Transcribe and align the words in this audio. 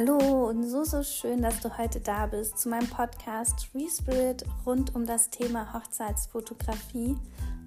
Hallo 0.00 0.48
und 0.48 0.62
so, 0.62 0.84
so 0.84 1.02
schön, 1.02 1.42
dass 1.42 1.58
du 1.58 1.76
heute 1.76 1.98
da 1.98 2.26
bist 2.26 2.56
zu 2.56 2.68
meinem 2.68 2.86
Podcast 2.86 3.68
Respirit 3.74 4.44
rund 4.64 4.94
um 4.94 5.04
das 5.04 5.28
Thema 5.28 5.74
Hochzeitsfotografie 5.74 7.16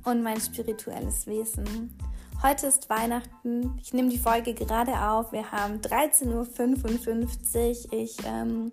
und 0.06 0.24
mein 0.24 0.40
spirituelles 0.40 1.28
Wesen. 1.28 1.94
Heute 2.42 2.68
ist 2.68 2.90
Weihnachten. 2.90 3.78
Ich 3.82 3.92
nehme 3.92 4.08
die 4.08 4.18
Folge 4.18 4.54
gerade 4.54 4.94
auf. 4.94 5.34
Wir 5.34 5.52
haben 5.52 5.82
13.55 5.82 7.92
Uhr. 7.92 8.00
Ich 8.00 8.16
ähm, 8.26 8.72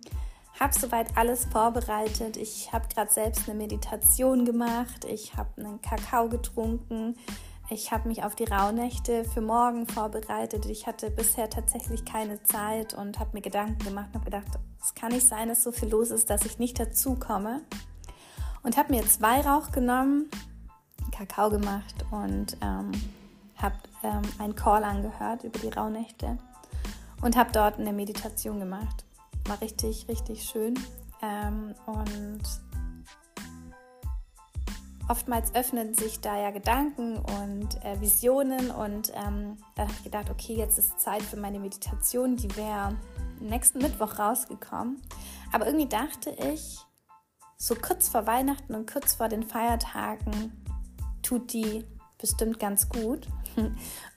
habe 0.61 0.79
soweit 0.79 1.17
alles 1.17 1.47
vorbereitet. 1.47 2.37
Ich 2.37 2.73
habe 2.73 2.87
gerade 2.95 3.11
selbst 3.11 3.49
eine 3.49 3.59
Meditation 3.59 4.45
gemacht. 4.45 5.05
Ich 5.05 5.37
habe 5.37 5.61
einen 5.61 5.83
Kakao 5.83 6.29
getrunken. 6.29 7.17
Ich 7.71 7.93
habe 7.93 8.09
mich 8.09 8.25
auf 8.25 8.35
die 8.35 8.45
Rauhnächte 8.45 9.25
für 9.25 9.43
morgen 9.43 9.87
vorbereitet. 9.87 10.65
Ich 10.65 10.87
hatte 10.87 11.11
bisher 11.11 11.51
tatsächlich 11.51 12.07
keine 12.07 12.43
Zeit 12.43 12.95
und 12.95 13.19
habe 13.19 13.31
mir 13.35 13.43
Gedanken 13.43 13.85
gemacht 13.85 14.09
und 14.09 14.15
habe 14.15 14.25
gedacht, 14.25 14.47
es 14.83 14.95
kann 14.95 15.13
nicht 15.13 15.27
sein, 15.27 15.49
dass 15.49 15.65
so 15.65 15.71
viel 15.71 15.91
los 15.91 16.11
ist, 16.11 16.31
dass 16.31 16.47
ich 16.47 16.59
nicht 16.59 16.81
dazu 16.81 17.15
komme. 17.17 17.61
Und 18.63 18.79
habe 18.79 18.95
mir 18.95 19.07
zwei 19.07 19.43
Rauch 19.43 19.71
genommen, 19.71 20.31
Kakao 21.13 21.51
gemacht 21.51 22.07
und 22.11 22.57
ähm, 22.63 22.91
habe 23.57 23.77
ähm, 24.03 24.23
einen 24.39 24.55
Call 24.55 24.83
angehört 24.83 25.45
über 25.45 25.59
die 25.59 25.69
Rauhnächte 25.69 26.39
und 27.21 27.37
habe 27.37 27.53
dort 27.53 27.79
eine 27.79 27.93
Meditation 27.93 28.61
gemacht. 28.61 29.05
War 29.45 29.61
richtig, 29.61 30.09
richtig 30.09 30.43
schön. 30.43 30.73
Ähm, 31.21 31.75
und 31.85 32.43
oftmals 35.09 35.55
öffnen 35.55 35.95
sich 35.95 36.21
da 36.21 36.41
ja 36.41 36.51
Gedanken 36.51 37.17
und 37.17 37.85
äh, 37.85 38.01
Visionen 38.01 38.71
und 38.71 39.11
ähm, 39.15 39.57
dann 39.75 39.87
habe 39.87 39.93
ich 39.97 40.05
gedacht, 40.05 40.31
okay, 40.31 40.55
jetzt 40.55 40.79
ist 40.79 41.01
Zeit 41.01 41.23
für 41.23 41.37
meine 41.37 41.59
Meditation, 41.59 42.37
die 42.37 42.55
wäre 42.57 42.97
nächsten 43.41 43.79
Mittwoch 43.79 44.19
rausgekommen. 44.19 45.01
Aber 45.53 45.67
irgendwie 45.67 45.89
dachte 45.89 46.31
ich, 46.53 46.79
so 47.57 47.75
kurz 47.75 48.09
vor 48.09 48.27
Weihnachten 48.27 48.75
und 48.75 48.91
kurz 48.91 49.15
vor 49.15 49.29
den 49.29 49.43
Feiertagen 49.43 50.65
tut 51.23 51.53
die 51.53 51.85
bestimmt 52.19 52.59
ganz 52.59 52.89
gut. 52.89 53.27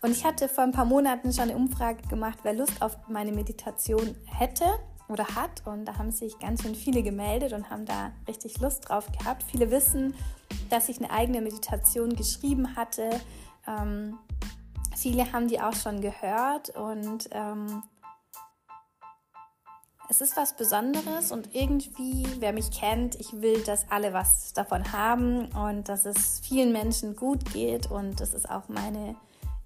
Und 0.02 0.12
ich 0.12 0.26
hatte 0.26 0.50
vor 0.50 0.64
ein 0.64 0.72
paar 0.72 0.86
Monaten 0.86 1.32
schon 1.34 1.46
eine 1.46 1.56
Umfrage 1.56 2.08
gemacht, 2.08 2.40
wer 2.44 2.54
Lust 2.54 2.82
auf 2.82 2.98
meine 3.08 3.32
Meditation 3.32 4.16
hätte 4.26 4.66
oder 5.12 5.28
hat. 5.36 5.66
Und 5.66 5.86
da 5.86 5.98
haben 5.98 6.12
sich 6.12 6.38
ganz 6.40 6.64
schön 6.64 6.76
viele 6.76 7.04
gemeldet 7.04 7.54
und 7.54 7.70
haben 7.70 7.86
da 7.86 8.12
richtig 8.28 8.60
Lust 8.60 8.90
drauf 8.90 9.08
gehabt. 9.12 9.44
Viele 9.44 9.72
wissen, 9.72 10.14
dass 10.70 10.90
ich 10.90 10.98
eine 10.98 11.12
eigene 11.12 11.42
Meditation 11.42 12.16
geschrieben 12.16 12.76
hatte. 12.76 13.10
Ähm, 13.68 14.18
viele 14.96 15.32
haben 15.32 15.48
die 15.48 15.62
auch 15.62 15.76
schon 15.76 16.02
gehört 16.02 16.70
und 16.70 17.30
ähm, 17.32 17.84
es 20.12 20.20
ist 20.20 20.36
was 20.36 20.58
Besonderes 20.58 21.32
und 21.32 21.56
irgendwie, 21.56 22.28
wer 22.40 22.52
mich 22.52 22.70
kennt, 22.72 23.16
ich 23.16 23.32
will, 23.42 23.64
dass 23.64 23.90
alle 23.90 24.12
was 24.12 24.52
davon 24.52 24.92
haben 24.92 25.46
und 25.54 25.88
dass 25.88 26.06
es 26.06 26.42
vielen 26.42 26.74
Menschen 26.74 27.16
gut 27.16 27.54
geht 27.54 27.90
und 27.90 28.20
das 28.20 28.34
ist 28.34 28.50
auch 28.50 28.68
meine 28.68 29.16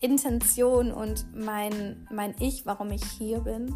Intention 0.01 0.91
und 0.91 1.25
mein, 1.35 2.07
mein 2.11 2.35
Ich, 2.37 2.67
warum 2.67 2.91
ich 2.91 3.03
hier 3.03 3.39
bin. 3.39 3.75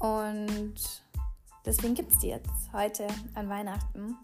Und 0.00 0.74
deswegen 1.64 1.94
gibt 1.94 2.10
es 2.12 2.18
die 2.18 2.28
jetzt 2.28 2.72
heute 2.72 3.06
an 3.34 3.48
Weihnachten. 3.48 4.16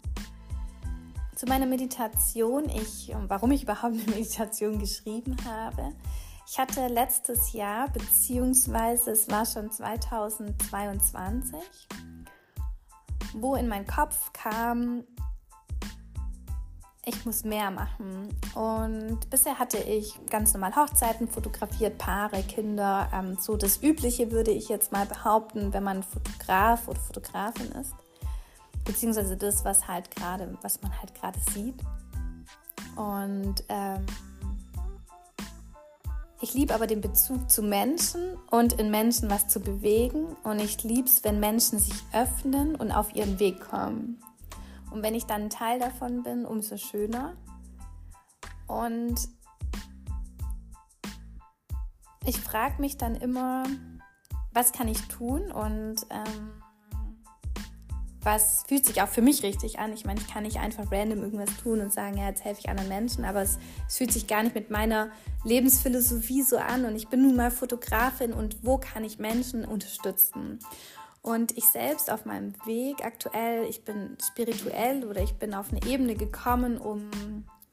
Zu 1.35 1.45
meiner 1.45 1.67
Meditation, 1.67 2.67
ich, 2.67 3.13
warum 3.27 3.51
ich 3.51 3.63
überhaupt 3.63 3.93
eine 3.93 4.03
Meditation 4.07 4.79
geschrieben 4.79 5.37
habe. 5.45 5.93
Ich 6.49 6.57
hatte 6.57 6.87
letztes 6.87 7.53
Jahr, 7.53 7.89
beziehungsweise 7.89 9.11
es 9.11 9.29
war 9.29 9.45
schon 9.45 9.69
2022, 9.69 11.59
wo 13.33 13.55
in 13.55 13.67
meinen 13.67 13.85
Kopf 13.85 14.33
kam, 14.33 15.03
ich 17.07 17.25
muss 17.25 17.43
mehr 17.43 17.71
machen. 17.71 18.29
Und 18.53 19.29
bisher 19.29 19.57
hatte 19.57 19.77
ich 19.77 20.13
ganz 20.29 20.53
normal 20.53 20.75
Hochzeiten 20.75 21.27
fotografiert, 21.27 21.97
Paare, 21.97 22.43
Kinder. 22.43 23.09
Ähm, 23.13 23.37
so 23.39 23.55
das 23.55 23.81
Übliche 23.81 24.31
würde 24.31 24.51
ich 24.51 24.67
jetzt 24.67 24.91
mal 24.91 25.05
behaupten, 25.05 25.73
wenn 25.73 25.83
man 25.83 26.03
Fotograf 26.03 26.87
oder 26.87 26.99
Fotografin 26.99 27.71
ist. 27.71 27.93
Beziehungsweise 28.83 29.37
das, 29.37 29.63
was 29.63 29.87
halt 29.87 30.11
gerade, 30.11 30.57
was 30.61 30.81
man 30.81 30.91
halt 30.99 31.15
gerade 31.15 31.39
sieht. 31.53 31.75
Und 32.95 33.63
ähm, 33.69 34.05
ich 36.41 36.53
liebe 36.53 36.73
aber 36.73 36.87
den 36.87 37.01
Bezug 37.01 37.49
zu 37.49 37.63
Menschen 37.63 38.37
und 38.51 38.73
in 38.73 38.91
Menschen 38.91 39.29
was 39.29 39.47
zu 39.47 39.61
bewegen. 39.61 40.35
Und 40.43 40.59
ich 40.59 40.83
liebe 40.83 41.07
es, 41.07 41.23
wenn 41.23 41.39
Menschen 41.39 41.79
sich 41.79 42.03
öffnen 42.13 42.75
und 42.75 42.91
auf 42.91 43.15
ihren 43.15 43.39
Weg 43.39 43.61
kommen. 43.61 44.21
Und 44.91 45.03
wenn 45.03 45.15
ich 45.15 45.25
dann 45.25 45.43
ein 45.43 45.49
Teil 45.49 45.79
davon 45.79 46.23
bin, 46.23 46.45
umso 46.45 46.77
schöner. 46.77 47.35
Und 48.67 49.15
ich 52.25 52.39
frage 52.39 52.81
mich 52.81 52.97
dann 52.97 53.15
immer, 53.15 53.63
was 54.53 54.71
kann 54.71 54.87
ich 54.87 55.01
tun 55.07 55.51
und 55.51 56.05
ähm, 56.09 56.61
was 58.27 58.65
fühlt 58.67 58.85
sich 58.85 59.01
auch 59.01 59.07
für 59.07 59.21
mich 59.21 59.43
richtig 59.43 59.79
an. 59.79 59.93
Ich 59.93 60.03
meine, 60.03 60.19
ich 60.19 60.27
kann 60.27 60.43
nicht 60.43 60.59
einfach 60.59 60.91
random 60.91 61.19
irgendwas 61.19 61.55
tun 61.63 61.79
und 61.79 61.93
sagen, 61.93 62.17
ja, 62.17 62.27
jetzt 62.27 62.43
helfe 62.43 62.59
ich 62.59 62.69
anderen 62.69 62.89
Menschen, 62.89 63.23
aber 63.23 63.41
es, 63.41 63.57
es 63.87 63.97
fühlt 63.97 64.11
sich 64.11 64.27
gar 64.27 64.43
nicht 64.43 64.53
mit 64.53 64.69
meiner 64.69 65.11
Lebensphilosophie 65.45 66.41
so 66.41 66.57
an 66.57 66.83
und 66.83 66.97
ich 66.97 67.07
bin 67.07 67.21
nun 67.21 67.37
mal 67.37 67.51
Fotografin 67.51 68.33
und 68.33 68.65
wo 68.65 68.77
kann 68.77 69.05
ich 69.05 69.17
Menschen 69.17 69.63
unterstützen? 69.63 70.59
Und 71.27 71.57
ich 71.57 71.65
selbst 71.65 72.09
auf 72.09 72.23
meinem 72.23 72.53
Weg 72.65 73.03
aktuell, 73.03 73.65
ich 73.65 73.83
bin 73.83 74.17
spirituell 74.23 75.03
oder 75.03 75.21
ich 75.21 75.33
bin 75.33 75.53
auf 75.53 75.71
eine 75.71 75.83
Ebene 75.85 76.15
gekommen, 76.15 76.77
um 76.77 77.09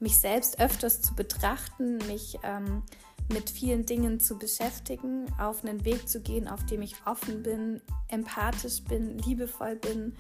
mich 0.01 0.19
selbst 0.19 0.59
öfters 0.59 1.03
zu 1.03 1.15
betrachten, 1.15 1.99
mich 2.09 2.37
ähm, 2.43 2.83
mit 3.33 3.49
vielen 3.49 3.87
Dingen 3.87 4.19
zu 4.19 4.41
beschäftigen, 4.41 5.33
auf 5.39 5.63
einen 5.63 5.85
Weg 5.85 6.09
zu 6.09 6.21
gehen, 6.21 6.49
auf 6.49 6.67
dem 6.67 6.83
ich 6.83 6.97
offen 7.07 7.45
bin, 7.45 7.81
empathisch 8.09 8.83
bin, 8.83 9.19
liebevoll 9.19 9.77
bin, 9.77 10.17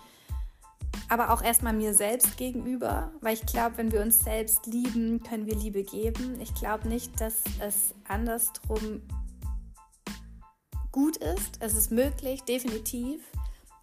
aber 1.08 1.30
auch 1.30 1.42
erstmal 1.42 1.72
mir 1.72 1.92
selbst 1.92 2.36
gegenüber, 2.36 3.10
weil 3.20 3.34
ich 3.34 3.44
glaube, 3.46 3.78
wenn 3.78 3.90
wir 3.90 4.02
uns 4.02 4.20
selbst 4.20 4.66
lieben, 4.66 5.24
können 5.24 5.46
wir 5.46 5.56
Liebe 5.56 5.82
geben. 5.82 6.40
Ich 6.40 6.54
glaube 6.54 6.86
nicht, 6.86 7.20
dass 7.20 7.42
es 7.58 7.96
andersrum 8.06 9.02
gut 10.94 11.16
ist. 11.16 11.58
Es 11.58 11.74
ist 11.74 11.90
möglich, 11.90 12.44
definitiv. 12.44 13.20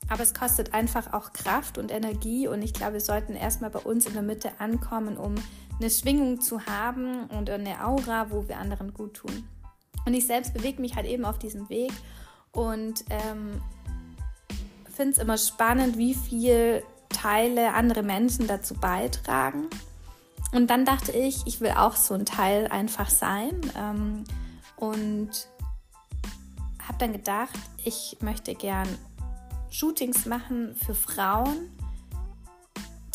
Aber 0.07 0.23
es 0.23 0.33
kostet 0.33 0.73
einfach 0.73 1.11
auch 1.11 1.33
Kraft 1.33 1.77
und 1.77 1.91
Energie. 1.91 2.47
Und 2.47 2.61
ich 2.61 2.73
glaube, 2.73 2.93
wir 2.93 3.01
sollten 3.01 3.35
erstmal 3.35 3.69
bei 3.69 3.79
uns 3.79 4.05
in 4.05 4.13
der 4.13 4.21
Mitte 4.21 4.49
ankommen, 4.59 5.17
um 5.17 5.35
eine 5.77 5.89
Schwingung 5.89 6.39
zu 6.39 6.65
haben 6.65 7.25
und 7.25 7.49
eine 7.49 7.85
Aura, 7.85 8.31
wo 8.31 8.47
wir 8.47 8.57
anderen 8.57 8.93
gut 8.93 9.15
tun. 9.15 9.45
Und 10.05 10.13
ich 10.13 10.25
selbst 10.25 10.53
bewege 10.53 10.79
mich 10.79 10.95
halt 10.95 11.05
eben 11.05 11.25
auf 11.25 11.37
diesem 11.37 11.67
Weg 11.69 11.91
und 12.53 13.03
ähm, 13.09 13.61
finde 14.95 15.11
es 15.11 15.17
immer 15.17 15.37
spannend, 15.37 15.97
wie 15.97 16.13
viel 16.13 16.81
Teile 17.09 17.73
andere 17.73 18.03
Menschen 18.03 18.47
dazu 18.47 18.73
beitragen. 18.73 19.67
Und 20.53 20.69
dann 20.69 20.85
dachte 20.85 21.11
ich, 21.11 21.45
ich 21.45 21.59
will 21.59 21.71
auch 21.71 21.97
so 21.97 22.13
ein 22.13 22.25
Teil 22.25 22.67
einfach 22.67 23.09
sein. 23.09 23.59
Ähm, 23.77 24.23
und 24.77 25.47
dann 27.01 27.13
gedacht, 27.13 27.59
ich 27.83 28.17
möchte 28.21 28.53
gern 28.53 28.87
Shootings 29.71 30.25
machen 30.25 30.75
für 30.75 30.93
Frauen, 30.93 31.71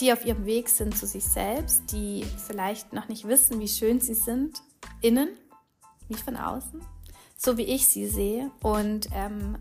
die 0.01 0.13
auf 0.13 0.25
ihrem 0.25 0.45
Weg 0.45 0.69
sind 0.69 0.97
zu 0.97 1.07
sich 1.07 1.25
selbst, 1.25 1.93
die 1.93 2.25
vielleicht 2.47 2.93
noch 2.93 3.09
nicht 3.09 3.29
wissen, 3.29 3.61
wie 3.61 3.69
schön 3.69 4.01
sie 4.01 4.15
sind, 4.15 4.61
innen, 5.03 5.29
nicht 6.09 6.23
von 6.23 6.37
außen, 6.37 6.81
so 7.37 7.57
wie 7.57 7.63
ich 7.63 7.87
sie 7.87 8.07
sehe. 8.09 8.51
Und 8.63 9.09
ähm, 9.15 9.57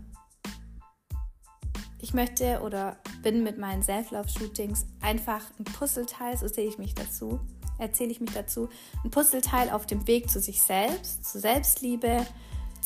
ich 2.00 2.12
möchte 2.12 2.60
oder 2.62 2.96
bin 3.22 3.44
mit 3.44 3.58
meinen 3.58 3.82
Self-Love-Shootings 3.82 4.86
einfach 5.00 5.42
ein 5.58 5.64
Puzzleteil, 5.64 6.36
so 6.36 6.48
sehe 6.48 6.68
ich 6.68 6.78
mich 6.78 6.94
dazu, 6.94 7.40
erzähle 7.78 8.10
ich 8.10 8.20
mich 8.20 8.32
dazu, 8.32 8.68
ein 9.04 9.10
Puzzleteil 9.10 9.70
auf 9.70 9.86
dem 9.86 10.06
Weg 10.06 10.30
zu 10.30 10.40
sich 10.40 10.60
selbst, 10.62 11.24
zur 11.24 11.40
Selbstliebe, 11.40 12.26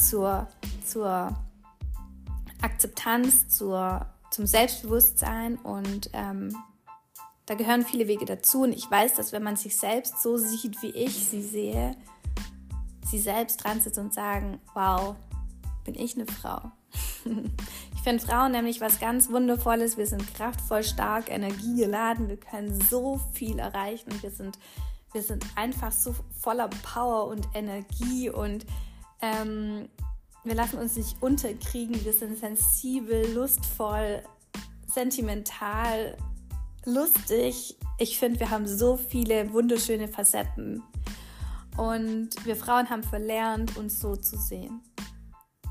zur, 0.08 0.48
zur 0.86 1.36
Akzeptanz, 2.62 3.48
zur, 3.48 4.06
zum 4.30 4.46
Selbstbewusstsein 4.46 5.56
und 5.56 6.10
ähm, 6.12 6.56
da 7.46 7.54
gehören 7.54 7.84
viele 7.84 8.06
Wege 8.06 8.26
dazu 8.26 8.62
und 8.62 8.72
ich 8.72 8.88
weiß, 8.88 9.14
dass 9.14 9.32
wenn 9.32 9.42
man 9.42 9.56
sich 9.56 9.76
selbst 9.76 10.22
so 10.22 10.36
sieht, 10.36 10.82
wie 10.82 10.90
ich 10.90 11.26
sie 11.26 11.42
sehe, 11.42 11.96
sie 13.04 13.18
selbst 13.18 13.64
dran 13.64 13.80
sitzt 13.80 13.98
und 13.98 14.14
sagen, 14.14 14.60
wow, 14.74 15.16
bin 15.84 15.94
ich 15.94 16.14
eine 16.14 16.26
Frau. 16.26 16.60
ich 17.24 18.00
finde 18.02 18.24
Frauen 18.24 18.52
nämlich 18.52 18.80
was 18.80 19.00
ganz 19.00 19.30
Wundervolles. 19.30 19.96
Wir 19.96 20.06
sind 20.06 20.32
kraftvoll, 20.34 20.84
stark, 20.84 21.30
energiegeladen. 21.30 22.28
Wir 22.28 22.36
können 22.38 22.80
so 22.88 23.20
viel 23.32 23.58
erreichen. 23.58 24.12
Wir 24.20 24.30
sind, 24.30 24.58
wir 25.12 25.22
sind 25.22 25.44
einfach 25.56 25.92
so 25.92 26.14
voller 26.38 26.68
Power 26.82 27.26
und 27.26 27.48
Energie 27.54 28.30
und 28.30 28.64
ähm, 29.22 29.88
wir 30.44 30.54
lassen 30.54 30.78
uns 30.78 30.96
nicht 30.96 31.20
unterkriegen, 31.20 32.04
wir 32.04 32.12
sind 32.12 32.38
sensibel, 32.38 33.32
lustvoll, 33.34 34.22
sentimental, 34.86 36.16
lustig. 36.84 37.76
Ich 37.98 38.18
finde, 38.18 38.40
wir 38.40 38.50
haben 38.50 38.66
so 38.66 38.96
viele 38.96 39.52
wunderschöne 39.52 40.08
Facetten. 40.08 40.82
Und 41.76 42.30
wir 42.44 42.56
Frauen 42.56 42.90
haben 42.90 43.02
verlernt, 43.02 43.76
uns 43.76 44.00
so 44.00 44.16
zu 44.16 44.36
sehen. 44.36 44.80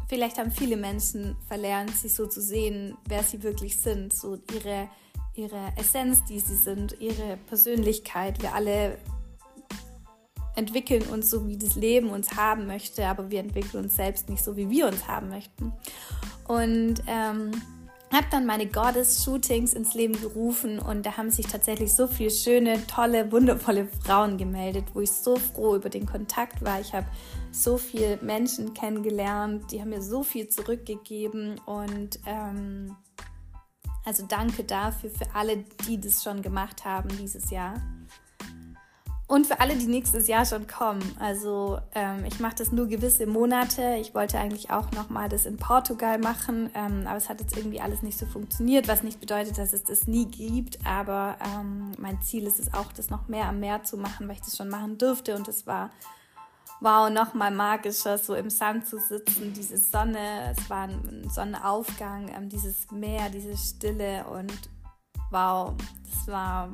Vielleicht 0.08 0.38
haben 0.38 0.52
viele 0.52 0.78
Menschen 0.78 1.36
verlernt, 1.48 1.96
sich 1.96 2.16
so 2.16 2.26
zu 2.26 2.42
sehen, 2.42 2.98
wer 3.08 3.24
sie 3.24 3.44
wirklich 3.44 3.80
sind, 3.80 4.12
so 4.12 4.40
ihre, 4.52 4.90
ihre 5.36 5.72
Essenz, 5.78 6.24
die 6.26 6.40
sie 6.40 6.56
sind, 6.56 7.00
ihre 7.00 7.38
Persönlichkeit. 7.46 8.42
Wir 8.42 8.54
alle 8.56 8.98
entwickeln 10.60 11.04
uns 11.04 11.30
so, 11.30 11.48
wie 11.48 11.58
das 11.58 11.76
Leben 11.76 12.10
uns 12.10 12.36
haben 12.36 12.68
möchte, 12.68 13.08
aber 13.08 13.32
wir 13.32 13.40
entwickeln 13.40 13.86
uns 13.86 13.96
selbst 13.96 14.30
nicht 14.30 14.44
so, 14.44 14.56
wie 14.58 14.70
wir 14.70 14.88
uns 14.88 15.08
haben 15.08 15.30
möchten. 15.30 15.74
Und 16.48 17.02
ähm, 17.08 17.52
habe 18.12 18.26
dann 18.32 18.46
meine 18.46 18.66
Goddess-Shootings 18.66 19.74
ins 19.74 19.94
Leben 19.94 20.20
gerufen 20.20 20.80
und 20.80 21.06
da 21.06 21.16
haben 21.18 21.30
sich 21.30 21.46
tatsächlich 21.46 21.94
so 21.94 22.08
viele 22.08 22.32
schöne, 22.32 22.86
tolle, 22.88 23.32
wundervolle 23.32 23.88
Frauen 24.04 24.38
gemeldet, 24.38 24.86
wo 24.94 25.02
ich 25.02 25.12
so 25.12 25.36
froh 25.36 25.76
über 25.76 25.90
den 25.90 26.06
Kontakt 26.06 26.64
war. 26.64 26.82
Ich 26.82 26.94
habe 26.94 27.08
so 27.52 27.78
viele 27.78 28.18
Menschen 28.22 28.74
kennengelernt, 28.74 29.72
die 29.72 29.80
haben 29.80 29.90
mir 29.90 30.02
so 30.02 30.24
viel 30.24 30.50
zurückgegeben 30.50 31.62
und 31.66 32.20
ähm, 32.26 32.96
also 34.06 34.26
danke 34.28 34.64
dafür 34.64 35.12
für 35.12 35.36
alle, 35.36 35.64
die 35.88 36.02
das 36.02 36.24
schon 36.24 36.42
gemacht 36.42 36.86
haben 36.86 37.10
dieses 37.22 37.52
Jahr. 37.52 37.76
Und 39.30 39.46
für 39.46 39.60
alle, 39.60 39.76
die 39.76 39.86
nächstes 39.86 40.28
Jahr 40.28 40.44
schon 40.44 40.66
kommen. 40.66 41.04
Also 41.20 41.80
ähm, 41.94 42.26
ich 42.26 42.40
mache 42.40 42.56
das 42.56 42.72
nur 42.72 42.88
gewisse 42.88 43.28
Monate. 43.28 43.98
Ich 44.02 44.16
wollte 44.16 44.40
eigentlich 44.40 44.72
auch 44.72 44.92
nochmal 44.92 45.30
das 45.30 45.46
in 45.46 45.56
Portugal 45.56 46.18
machen, 46.18 46.72
ähm, 46.74 47.06
aber 47.06 47.18
es 47.18 47.30
hat 47.30 47.40
jetzt 47.40 47.56
irgendwie 47.56 47.80
alles 47.80 48.02
nicht 48.02 48.18
so 48.18 48.26
funktioniert, 48.26 48.88
was 48.88 49.04
nicht 49.04 49.20
bedeutet, 49.20 49.60
dass 49.60 49.72
es 49.72 49.84
das 49.84 50.08
nie 50.08 50.26
gibt. 50.26 50.84
Aber 50.84 51.38
ähm, 51.46 51.92
mein 52.00 52.20
Ziel 52.24 52.48
ist 52.48 52.58
es 52.58 52.74
auch, 52.74 52.92
das 52.92 53.12
noch 53.12 53.28
mehr 53.28 53.46
am 53.46 53.60
Meer 53.60 53.84
zu 53.84 53.98
machen, 53.98 54.28
weil 54.28 54.34
ich 54.34 54.42
das 54.42 54.58
schon 54.58 54.68
machen 54.68 54.98
durfte. 54.98 55.36
Und 55.36 55.48
es 55.48 55.68
war 55.68 55.92
wow, 56.82 57.12
nochmal 57.12 57.52
magischer, 57.52 58.18
so 58.18 58.34
im 58.34 58.50
Sand 58.50 58.88
zu 58.88 58.98
sitzen, 58.98 59.54
diese 59.54 59.78
Sonne, 59.78 60.56
es 60.58 60.70
war 60.72 60.88
ein 60.88 61.30
Sonnenaufgang, 61.30 62.30
ähm, 62.36 62.50
dieses 62.50 62.90
Meer, 62.90 63.30
diese 63.30 63.56
Stille 63.56 64.26
und 64.26 64.72
wow, 65.30 65.76
das 66.10 66.28
war 66.28 66.70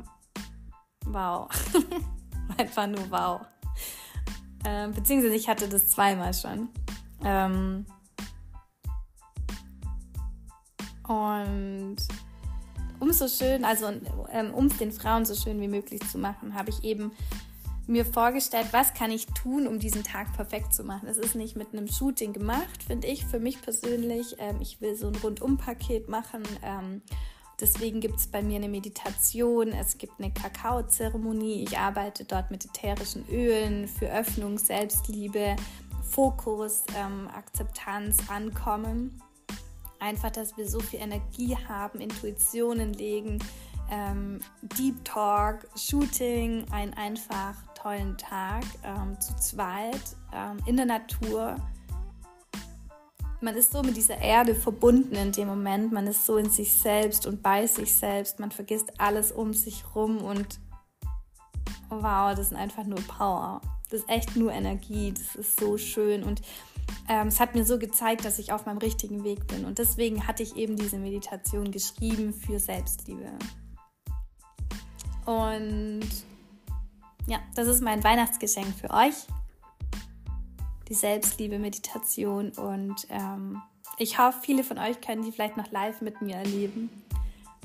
wow. 1.06 1.50
Einfach 2.58 2.88
nur 2.88 3.10
wow. 3.10 3.42
Ähm, 4.66 4.94
beziehungsweise 4.94 5.36
ich 5.36 5.48
hatte 5.48 5.68
das 5.68 5.90
zweimal 5.90 6.34
schon. 6.34 6.70
Ähm, 7.24 7.86
und 11.08 11.98
umso 13.00 13.28
schön, 13.28 13.64
also 13.64 13.92
ähm, 14.32 14.54
um 14.54 14.66
es 14.66 14.78
den 14.78 14.92
Frauen 14.92 15.26
so 15.26 15.36
schön 15.36 15.62
wie 15.62 15.68
möglich 15.68 16.02
zu 16.10 16.18
machen, 16.18 16.56
habe 16.56 16.72
ich 16.72 16.84
eben 16.84 17.12
mir 17.88 18.06
vorgestellt, 18.06 18.68
was 18.72 18.94
kann 18.96 19.12
ich 19.12 19.28
tun, 19.28 19.68
um 19.68 19.78
diesen 19.78 20.04
Tag 20.04 20.34
perfekt 20.34 20.74
zu 20.74 20.84
machen. 20.84 21.06
Das 21.06 21.18
ist 21.18 21.36
nicht 21.36 21.56
mit 21.56 21.72
einem 21.72 21.88
Shooting 21.88 22.34
gemacht, 22.34 22.84
finde 22.88 23.08
ich, 23.08 23.26
für 23.26 23.40
mich 23.40 23.62
persönlich. 23.62 24.36
Ähm, 24.40 24.58
ich 24.60 24.82
will 24.82 24.96
so 24.96 25.08
ein 25.08 25.16
Rundum-Paket 25.16 26.10
machen 26.10 26.44
ähm, 26.64 27.02
Deswegen 27.60 28.02
gibt 28.02 28.20
es 28.20 28.28
bei 28.28 28.42
mir 28.42 28.58
eine 28.58 28.68
Meditation, 28.68 29.70
es 29.70 29.98
gibt 29.98 30.14
eine 30.20 30.32
Kakaozeremonie. 30.32 31.64
Ich 31.64 31.78
arbeite 31.78 32.26
dort 32.26 32.52
mit 32.52 32.66
ätherischen 32.66 33.26
Ölen 33.30 33.88
für 33.88 34.12
Öffnung, 34.12 34.58
Selbstliebe, 34.58 35.56
Fokus, 36.04 36.84
ähm, 36.98 37.30
Akzeptanz, 37.34 38.18
Ankommen. 38.30 39.22
Einfach, 40.00 40.32
dass 40.32 40.58
wir 40.58 40.68
so 40.68 40.80
viel 40.80 41.00
Energie 41.00 41.58
haben, 41.68 42.00
Intuitionen 42.00 42.94
legen, 42.94 43.40
ähm, 43.90 44.40
Deep 44.62 45.04
Talk, 45.06 45.68
Shooting, 45.78 46.66
einen 46.72 46.94
einfach 46.94 47.56
tollen 47.76 48.18
Tag 48.18 48.64
ähm, 48.84 49.20
zu 49.22 49.36
zweit 49.38 50.02
ähm, 50.34 50.58
in 50.66 50.76
der 50.76 50.86
Natur 50.86 51.56
man 53.46 53.56
ist 53.56 53.72
so 53.72 53.84
mit 53.84 53.96
dieser 53.96 54.18
Erde 54.18 54.56
verbunden 54.56 55.14
in 55.14 55.32
dem 55.32 55.48
Moment, 55.48 55.94
man 55.94 56.08
ist 56.08 56.26
so 56.26 56.38
in 56.38 56.50
sich 56.50 56.74
selbst 56.74 57.28
und 57.28 57.44
bei 57.44 57.68
sich 57.68 57.94
selbst, 57.94 58.40
man 58.40 58.50
vergisst 58.50 59.00
alles 59.00 59.32
um 59.32 59.54
sich 59.54 59.84
rum 59.94 60.18
und 60.18 60.60
wow, 61.90 62.34
das 62.36 62.48
ist 62.48 62.56
einfach 62.56 62.86
nur 62.86 63.00
Power. 63.02 63.62
Das 63.92 64.00
ist 64.00 64.10
echt 64.10 64.36
nur 64.36 64.52
Energie, 64.52 65.14
das 65.14 65.36
ist 65.36 65.60
so 65.60 65.78
schön. 65.78 66.24
Und 66.24 66.42
ähm, 67.08 67.28
es 67.28 67.40
hat 67.40 67.54
mir 67.54 67.64
so 67.64 67.78
gezeigt, 67.78 68.26
dass 68.26 68.40
ich 68.40 68.52
auf 68.52 68.66
meinem 68.66 68.80
richtigen 68.80 69.24
Weg 69.24 69.46
bin. 69.46 69.64
Und 69.64 69.78
deswegen 69.78 70.26
hatte 70.26 70.42
ich 70.42 70.56
eben 70.56 70.76
diese 70.76 70.98
Meditation 70.98 71.70
geschrieben 71.70 72.34
für 72.34 72.58
Selbstliebe. 72.60 73.30
Und 75.28 76.10
ja, 77.28 77.38
das 77.54 77.68
ist 77.68 77.84
mein 77.84 78.04
Weihnachtsgeschenk 78.04 78.74
für 78.76 78.90
euch 78.90 79.28
die 80.88 80.94
Selbstliebe-Meditation. 80.94 82.52
Und 82.52 83.08
ähm, 83.10 83.62
ich 83.98 84.20
hoffe, 84.20 84.40
viele 84.42 84.64
von 84.64 84.78
euch 84.78 85.02
können 85.02 85.24
die 85.24 85.32
vielleicht 85.32 85.58
noch 85.58 85.72
live 85.72 86.02
mit 86.02 86.22
mir 86.22 86.36
erleben 86.36 86.90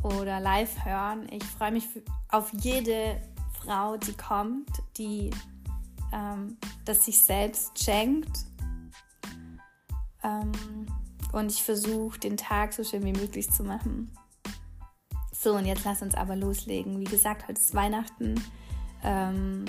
oder 0.02 0.40
live 0.40 0.84
hören. 0.84 1.26
Ich 1.30 1.44
freue 1.44 1.72
mich 1.72 1.88
auf 2.28 2.52
jede 2.52 3.20
Frau, 3.62 3.96
die 3.96 4.14
kommt, 4.14 4.70
die 4.96 5.30
ähm, 6.12 6.56
das 6.84 7.04
sich 7.04 7.22
selbst 7.22 7.82
schenkt. 7.82 8.46
Ähm, 10.22 10.52
und 11.32 11.52
ich 11.52 11.62
versuche, 11.62 12.18
den 12.18 12.36
Tag 12.36 12.72
so 12.72 12.82
schön 12.82 13.04
wie 13.04 13.12
möglich 13.12 13.50
zu 13.50 13.62
machen. 13.62 14.10
So, 15.32 15.54
und 15.54 15.64
jetzt 15.64 15.84
lass 15.84 16.02
uns 16.02 16.14
aber 16.14 16.36
loslegen. 16.36 17.00
Wie 17.00 17.04
gesagt, 17.04 17.48
heute 17.48 17.60
ist 17.60 17.74
Weihnachten. 17.74 18.34
Ähm, 19.02 19.64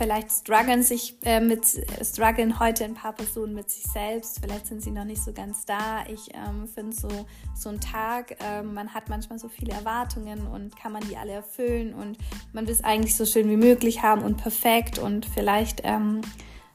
Vielleicht 0.00 0.32
strugglen 0.32 0.82
sich 0.82 1.18
äh, 1.24 1.40
mit 1.40 1.66
strugglen 2.02 2.58
heute 2.58 2.84
ein 2.86 2.94
paar 2.94 3.12
Personen 3.12 3.54
mit 3.54 3.68
sich 3.68 3.82
selbst. 3.82 4.38
Vielleicht 4.42 4.66
sind 4.66 4.82
sie 4.82 4.90
noch 4.90 5.04
nicht 5.04 5.22
so 5.22 5.34
ganz 5.34 5.66
da. 5.66 6.06
Ich 6.08 6.30
ähm, 6.32 6.66
finde 6.66 6.96
so 6.96 7.10
so 7.54 7.68
ein 7.68 7.82
Tag, 7.82 8.34
äh, 8.42 8.62
man 8.62 8.94
hat 8.94 9.10
manchmal 9.10 9.38
so 9.38 9.48
viele 9.48 9.74
Erwartungen 9.74 10.46
und 10.46 10.74
kann 10.74 10.92
man 10.92 11.06
die 11.06 11.18
alle 11.18 11.32
erfüllen 11.32 11.92
und 11.92 12.16
man 12.54 12.66
will 12.66 12.72
es 12.72 12.82
eigentlich 12.82 13.14
so 13.14 13.26
schön 13.26 13.50
wie 13.50 13.58
möglich 13.58 14.02
haben 14.02 14.22
und 14.22 14.38
perfekt 14.38 14.98
und 14.98 15.26
vielleicht 15.26 15.82
ähm, 15.84 16.22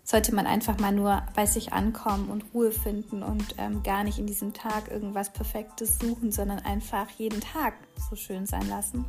sollte 0.04 0.36
man 0.36 0.46
einfach 0.46 0.78
mal 0.78 0.92
nur 0.92 1.24
bei 1.36 1.48
sich 1.48 1.74
ankommen 1.74 2.30
und 2.30 2.46
Ruhe 2.54 2.72
finden 2.72 3.24
und 3.24 3.56
ähm, 3.58 3.82
gar 3.82 4.04
nicht 4.04 4.20
in 4.20 4.28
diesem 4.28 4.54
Tag 4.54 4.92
irgendwas 4.92 5.34
Perfektes 5.34 5.98
suchen, 5.98 6.32
sondern 6.32 6.60
einfach 6.60 7.10
jeden 7.18 7.42
Tag 7.42 7.74
so 8.08 8.16
schön 8.16 8.46
sein 8.46 8.70
lassen. 8.70 9.04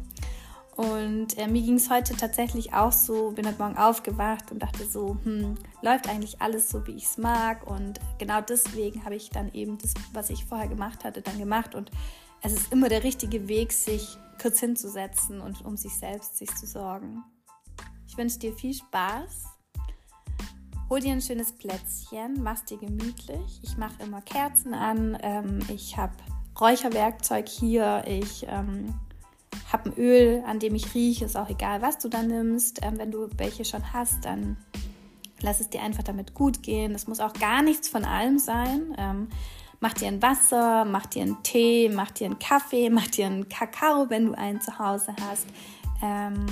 Und 0.76 1.38
äh, 1.38 1.48
mir 1.48 1.62
ging 1.62 1.76
es 1.76 1.88
heute 1.88 2.14
tatsächlich 2.14 2.74
auch 2.74 2.92
so, 2.92 3.30
bin 3.30 3.46
heute 3.46 3.58
Morgen 3.58 3.78
aufgewacht 3.78 4.52
und 4.52 4.62
dachte 4.62 4.84
so, 4.84 5.16
hm, 5.24 5.54
läuft 5.80 6.06
eigentlich 6.08 6.42
alles 6.42 6.68
so, 6.68 6.86
wie 6.86 6.92
ich 6.92 7.04
es 7.04 7.16
mag. 7.16 7.66
Und 7.66 7.98
genau 8.18 8.42
deswegen 8.42 9.04
habe 9.04 9.16
ich 9.16 9.30
dann 9.30 9.50
eben 9.54 9.78
das, 9.78 9.94
was 10.12 10.28
ich 10.28 10.44
vorher 10.44 10.68
gemacht 10.68 11.02
hatte, 11.02 11.22
dann 11.22 11.38
gemacht. 11.38 11.74
Und 11.74 11.90
es 12.42 12.52
ist 12.52 12.72
immer 12.72 12.90
der 12.90 13.04
richtige 13.04 13.48
Weg, 13.48 13.72
sich 13.72 14.18
kurz 14.40 14.60
hinzusetzen 14.60 15.40
und 15.40 15.64
um 15.64 15.78
sich 15.78 15.96
selbst 15.96 16.36
sich 16.36 16.54
zu 16.54 16.66
sorgen. 16.66 17.24
Ich 18.06 18.18
wünsche 18.18 18.38
dir 18.38 18.52
viel 18.52 18.74
Spaß. 18.74 19.44
Hol 20.90 21.00
dir 21.00 21.12
ein 21.12 21.22
schönes 21.22 21.52
Plätzchen, 21.52 22.42
mach 22.42 22.60
dir 22.60 22.76
gemütlich. 22.76 23.60
Ich 23.62 23.78
mache 23.78 24.02
immer 24.02 24.20
Kerzen 24.20 24.74
an. 24.74 25.16
Ähm, 25.22 25.58
ich 25.68 25.96
habe 25.96 26.12
Räucherwerkzeug 26.60 27.48
hier. 27.48 28.04
Ich 28.06 28.46
ähm, 28.46 28.94
habe 29.72 29.90
ein 29.90 29.98
Öl, 29.98 30.42
an 30.46 30.58
dem 30.58 30.74
ich 30.74 30.94
rieche, 30.94 31.24
ist 31.24 31.36
auch 31.36 31.48
egal, 31.48 31.82
was 31.82 31.98
du 31.98 32.08
da 32.08 32.22
nimmst. 32.22 32.80
Ähm, 32.82 32.98
wenn 32.98 33.10
du 33.10 33.28
welche 33.36 33.64
schon 33.64 33.92
hast, 33.92 34.24
dann 34.24 34.56
lass 35.40 35.60
es 35.60 35.70
dir 35.70 35.82
einfach 35.82 36.02
damit 36.02 36.34
gut 36.34 36.62
gehen. 36.62 36.94
Es 36.94 37.06
muss 37.06 37.20
auch 37.20 37.32
gar 37.34 37.62
nichts 37.62 37.88
von 37.88 38.04
allem 38.04 38.38
sein. 38.38 38.94
Ähm, 38.96 39.28
mach 39.80 39.92
dir 39.94 40.08
ein 40.08 40.22
Wasser, 40.22 40.84
mach 40.84 41.06
dir 41.06 41.22
einen 41.22 41.42
Tee, 41.42 41.88
mach 41.88 42.10
dir 42.10 42.26
einen 42.26 42.38
Kaffee, 42.38 42.90
mach 42.90 43.06
dir 43.08 43.26
einen 43.26 43.48
Kakao, 43.48 44.08
wenn 44.08 44.26
du 44.26 44.32
einen 44.32 44.60
zu 44.60 44.78
Hause 44.78 45.14
hast. 45.20 45.46
Ähm, 46.02 46.46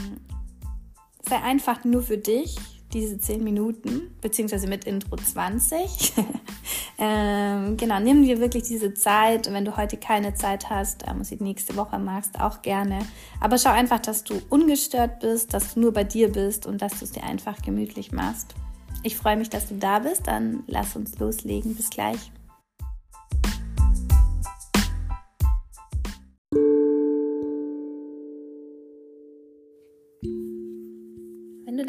sei 1.22 1.36
einfach 1.42 1.84
nur 1.84 2.02
für 2.02 2.18
dich 2.18 2.73
diese 2.94 3.18
10 3.18 3.42
Minuten, 3.44 4.14
beziehungsweise 4.20 4.68
mit 4.68 4.84
Intro 4.84 5.16
20. 5.16 6.12
ähm, 6.98 7.76
genau, 7.76 8.00
nimm 8.00 8.22
dir 8.22 8.38
wirklich 8.38 8.62
diese 8.62 8.94
Zeit. 8.94 9.48
Und 9.48 9.54
wenn 9.54 9.64
du 9.64 9.76
heute 9.76 9.96
keine 9.96 10.34
Zeit 10.34 10.70
hast, 10.70 11.04
ähm, 11.06 11.24
sie 11.24 11.36
nächste 11.36 11.76
Woche 11.76 11.98
machst, 11.98 12.40
auch 12.40 12.62
gerne. 12.62 13.00
Aber 13.40 13.58
schau 13.58 13.70
einfach, 13.70 13.98
dass 13.98 14.24
du 14.24 14.40
ungestört 14.48 15.20
bist, 15.20 15.52
dass 15.52 15.74
du 15.74 15.80
nur 15.80 15.92
bei 15.92 16.04
dir 16.04 16.30
bist 16.30 16.66
und 16.66 16.80
dass 16.80 16.98
du 17.00 17.04
es 17.04 17.12
dir 17.12 17.24
einfach 17.24 17.60
gemütlich 17.60 18.12
machst. 18.12 18.54
Ich 19.02 19.16
freue 19.16 19.36
mich, 19.36 19.50
dass 19.50 19.68
du 19.68 19.74
da 19.74 19.98
bist. 19.98 20.26
Dann 20.26 20.62
lass 20.66 20.96
uns 20.96 21.18
loslegen. 21.18 21.74
Bis 21.74 21.90
gleich. 21.90 22.30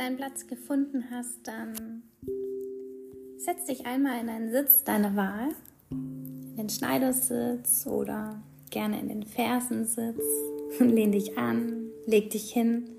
Deinen 0.05 0.17
Platz 0.17 0.45
gefunden 0.45 1.05
hast, 1.09 1.39
dann 1.43 2.03
Setz 3.37 3.65
dich 3.65 3.87
einmal 3.87 4.21
in 4.21 4.29
einen 4.29 4.51
Sitz 4.51 4.83
deiner 4.83 5.15
Wahl, 5.15 5.49
in 5.89 6.57
den 6.57 6.69
Schneidersitz 6.69 7.87
oder 7.87 8.41
gerne 8.69 8.99
in 8.99 9.07
den 9.07 9.23
Fersensitz. 9.23 10.21
Lehn 10.79 11.11
dich 11.11 11.37
an, 11.37 11.87
leg 12.05 12.29
dich 12.29 12.51
hin. 12.51 12.89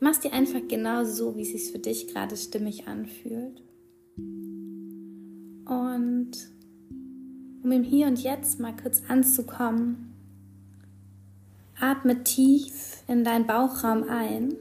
Mach 0.00 0.16
dir 0.16 0.32
einfach 0.32 0.60
genau 0.68 1.04
so, 1.04 1.36
wie 1.36 1.42
es 1.42 1.52
sich 1.52 1.70
für 1.70 1.78
dich 1.78 2.08
gerade 2.08 2.36
stimmig 2.36 2.88
anfühlt. 2.88 3.62
Und 4.16 6.32
um 7.62 7.70
im 7.70 7.84
Hier 7.84 8.08
und 8.08 8.20
Jetzt 8.20 8.58
mal 8.58 8.74
kurz 8.74 9.02
anzukommen, 9.08 10.12
atme 11.80 12.24
tief 12.24 13.04
in 13.06 13.22
deinen 13.22 13.46
Bauchraum 13.46 14.04
ein 14.08 14.56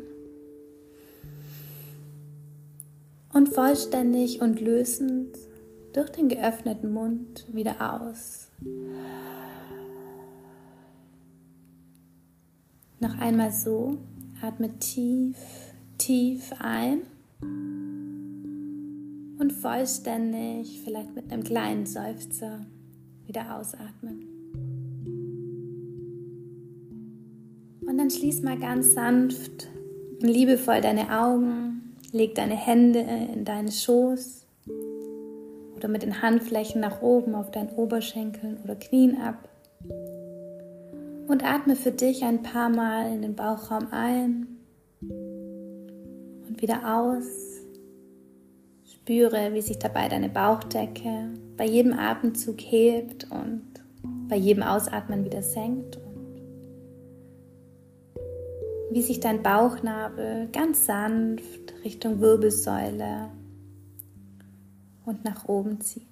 und 3.33 3.49
vollständig 3.49 4.41
und 4.41 4.59
lösend 4.59 5.37
durch 5.93 6.09
den 6.09 6.29
geöffneten 6.29 6.93
Mund 6.93 7.45
wieder 7.51 7.75
aus. 7.93 8.49
Noch 12.99 13.17
einmal 13.17 13.51
so, 13.51 13.97
atme 14.41 14.77
tief, 14.77 15.35
tief 15.97 16.53
ein 16.59 17.01
und 19.39 19.51
vollständig, 19.53 20.81
vielleicht 20.83 21.15
mit 21.15 21.31
einem 21.31 21.43
kleinen 21.43 21.85
Seufzer, 21.85 22.65
wieder 23.25 23.57
ausatmen. 23.57 24.27
Und 27.81 27.97
dann 27.97 28.11
schließ 28.11 28.43
mal 28.43 28.59
ganz 28.59 28.93
sanft 28.93 29.67
und 30.21 30.27
liebevoll 30.27 30.79
deine 30.81 31.19
Augen 31.19 31.70
Leg 32.11 32.35
deine 32.35 32.55
Hände 32.55 32.99
in 32.99 33.45
deinen 33.45 33.71
Schoß 33.71 34.45
oder 35.75 35.87
mit 35.87 36.03
den 36.03 36.21
Handflächen 36.21 36.81
nach 36.81 37.01
oben 37.01 37.35
auf 37.35 37.51
deinen 37.51 37.69
Oberschenkeln 37.69 38.59
oder 38.63 38.75
Knien 38.75 39.17
ab. 39.21 39.47
Und 41.27 41.45
atme 41.45 41.75
für 41.75 41.91
dich 41.91 42.23
ein 42.23 42.43
paar 42.43 42.69
Mal 42.69 43.13
in 43.13 43.21
den 43.21 43.35
Bauchraum 43.35 43.87
ein 43.91 44.47
und 45.01 46.61
wieder 46.61 46.99
aus. 46.99 47.25
Spüre, 48.83 49.53
wie 49.53 49.61
sich 49.61 49.79
dabei 49.79 50.09
deine 50.09 50.29
Bauchdecke 50.29 51.29
bei 51.55 51.65
jedem 51.65 51.93
Atemzug 51.93 52.59
hebt 52.59 53.31
und 53.31 53.63
bei 54.27 54.35
jedem 54.35 54.63
Ausatmen 54.63 55.23
wieder 55.23 55.41
senkt 55.41 55.97
wie 58.91 59.01
sich 59.01 59.21
dein 59.21 59.41
Bauchnabel 59.41 60.49
ganz 60.51 60.85
sanft 60.85 61.73
Richtung 61.83 62.19
Wirbelsäule 62.19 63.31
und 65.05 65.23
nach 65.23 65.47
oben 65.47 65.79
zieht. 65.79 66.10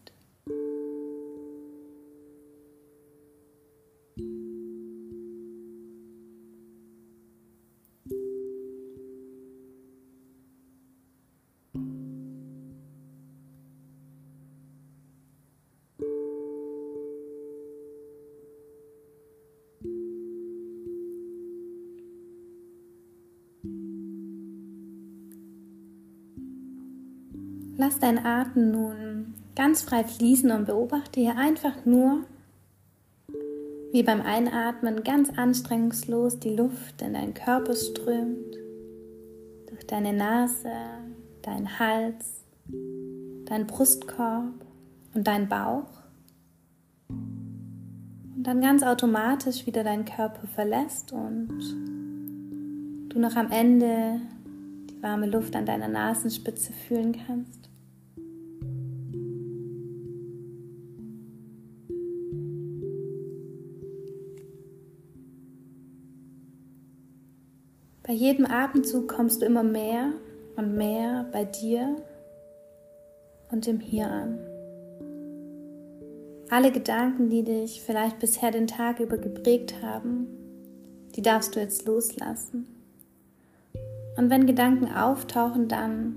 Lass 27.82 27.98
deinen 27.98 28.26
Atem 28.26 28.72
nun 28.72 29.36
ganz 29.56 29.84
frei 29.84 30.04
fließen 30.04 30.52
und 30.52 30.66
beobachte 30.66 31.22
hier 31.22 31.38
einfach 31.38 31.86
nur, 31.86 32.26
wie 33.94 34.04
beim 34.04 34.20
Einatmen 34.20 35.02
ganz 35.06 35.30
anstrengungslos 35.30 36.40
die 36.40 36.58
Luft 36.58 37.02
in 37.02 37.14
deinen 37.14 37.34
Körper 37.34 37.74
strömt, 37.74 38.58
durch 39.68 39.88
deine 39.88 40.12
Nase, 40.12 40.74
deinen 41.42 41.80
Hals, 41.80 42.44
deinen 43.46 43.66
Brustkorb 43.66 44.66
und 45.14 45.26
deinen 45.26 45.48
Bauch 45.48 45.88
und 47.08 48.44
dann 48.44 48.60
ganz 48.60 48.84
automatisch 48.84 49.66
wieder 49.66 49.86
deinen 49.86 50.04
Körper 50.04 50.46
verlässt 50.48 51.14
und 51.14 51.58
du 53.08 53.20
noch 53.20 53.38
am 53.38 53.50
Ende 53.50 54.20
die 54.90 55.02
warme 55.02 55.28
Luft 55.28 55.56
an 55.56 55.66
deiner 55.66 55.88
Nasenspitze 55.88 56.74
fühlen 56.74 57.18
kannst. 57.26 57.69
Bei 68.10 68.16
jedem 68.16 68.48
Atemzug 68.48 69.08
kommst 69.08 69.40
du 69.40 69.46
immer 69.46 69.62
mehr 69.62 70.14
und 70.56 70.76
mehr 70.76 71.28
bei 71.32 71.46
dir 71.46 71.96
und 73.52 73.68
im 73.68 73.80
Hier 73.80 74.10
an. 74.10 74.40
Alle 76.50 76.72
Gedanken, 76.72 77.30
die 77.30 77.44
dich 77.44 77.84
vielleicht 77.84 78.18
bisher 78.18 78.50
den 78.50 78.66
Tag 78.66 79.00
über 79.00 79.20
geprägt 79.20 79.76
haben, 79.84 80.26
die 81.16 81.22
darfst 81.22 81.56
du 81.56 81.60
jetzt 81.60 81.86
loslassen. 81.86 82.66
Und 84.18 84.32
wenn 84.32 84.48
Gedanken 84.48 84.92
auftauchen, 84.92 85.68
dann 85.68 86.16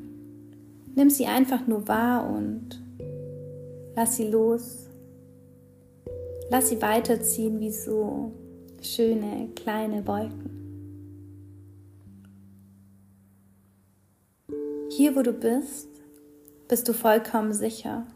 nimm 0.94 1.10
sie 1.10 1.26
einfach 1.26 1.66
nur 1.66 1.88
wahr 1.88 2.26
und 2.26 2.82
lass 3.94 4.16
sie 4.16 4.30
los. 4.30 4.86
Lass 6.48 6.70
sie 6.70 6.80
weiterziehen 6.80 7.60
wie 7.60 7.70
so 7.70 8.32
schöne 8.80 9.50
kleine 9.54 10.06
Wolken. 10.06 10.61
Hier, 14.94 15.16
wo 15.16 15.22
du 15.22 15.32
bist, 15.32 15.88
bist 16.68 16.86
du 16.86 16.92
vollkommen 16.92 17.54
sicher. 17.54 18.06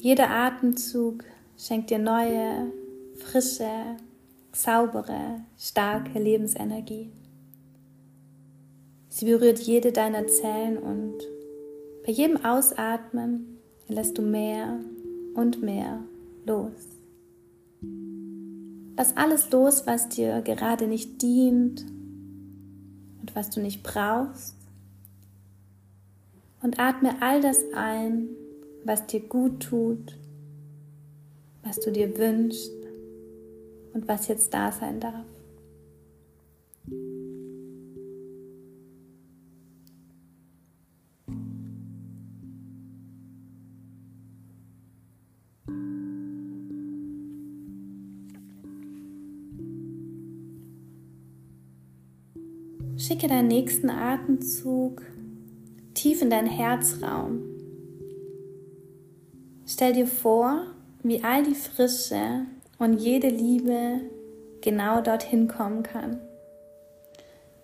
Jeder 0.00 0.28
Atemzug 0.28 1.24
schenkt 1.56 1.88
dir 1.88 1.98
neue, 1.98 2.70
frische, 3.14 3.96
saubere, 4.52 5.40
starke 5.56 6.18
Lebensenergie. 6.18 7.10
Sie 9.08 9.24
berührt 9.24 9.60
jede 9.60 9.92
deiner 9.92 10.26
Zellen 10.26 10.76
und 10.76 11.16
bei 12.04 12.12
jedem 12.12 12.44
Ausatmen 12.44 13.60
lässt 13.86 14.18
du 14.18 14.22
mehr 14.22 14.78
und 15.34 15.62
mehr 15.62 16.02
los. 16.44 16.98
Lass 18.94 19.16
alles 19.16 19.50
los, 19.52 19.86
was 19.86 20.10
dir 20.10 20.42
gerade 20.42 20.86
nicht 20.86 21.22
dient 21.22 21.86
und 23.22 23.34
was 23.34 23.48
du 23.48 23.62
nicht 23.62 23.82
brauchst 23.82 24.57
und 26.68 26.78
atme 26.78 27.22
all 27.22 27.40
das 27.40 27.64
ein, 27.74 28.28
was 28.84 29.06
dir 29.06 29.20
gut 29.20 29.60
tut, 29.60 30.18
was 31.62 31.80
du 31.80 31.90
dir 31.90 32.18
wünschst 32.18 32.74
und 33.94 34.06
was 34.06 34.28
jetzt 34.28 34.52
da 34.52 34.70
sein 34.70 35.00
darf. 35.00 35.24
Schicke 52.98 53.26
deinen 53.26 53.48
nächsten 53.48 53.88
Atemzug 53.88 55.00
tief 55.98 56.22
in 56.22 56.30
deinen 56.30 56.46
Herzraum. 56.46 57.42
Stell 59.66 59.92
dir 59.92 60.06
vor, 60.06 60.62
wie 61.02 61.24
all 61.24 61.42
die 61.42 61.56
Frische 61.56 62.46
und 62.78 62.94
jede 62.94 63.28
Liebe 63.28 64.00
genau 64.60 65.00
dorthin 65.00 65.48
kommen 65.48 65.82
kann. 65.82 66.20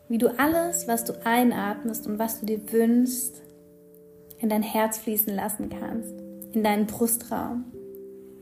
Wie 0.08 0.18
du 0.18 0.28
alles, 0.38 0.88
was 0.88 1.04
du 1.04 1.12
einatmest 1.24 2.06
und 2.06 2.18
was 2.18 2.40
du 2.40 2.46
dir 2.46 2.72
wünschst, 2.72 3.40
in 4.38 4.48
dein 4.48 4.62
Herz 4.62 4.98
fließen 4.98 5.34
lassen 5.34 5.70
kannst, 5.70 6.12
in 6.52 6.64
deinen 6.64 6.86
Brustraum. 6.86 7.64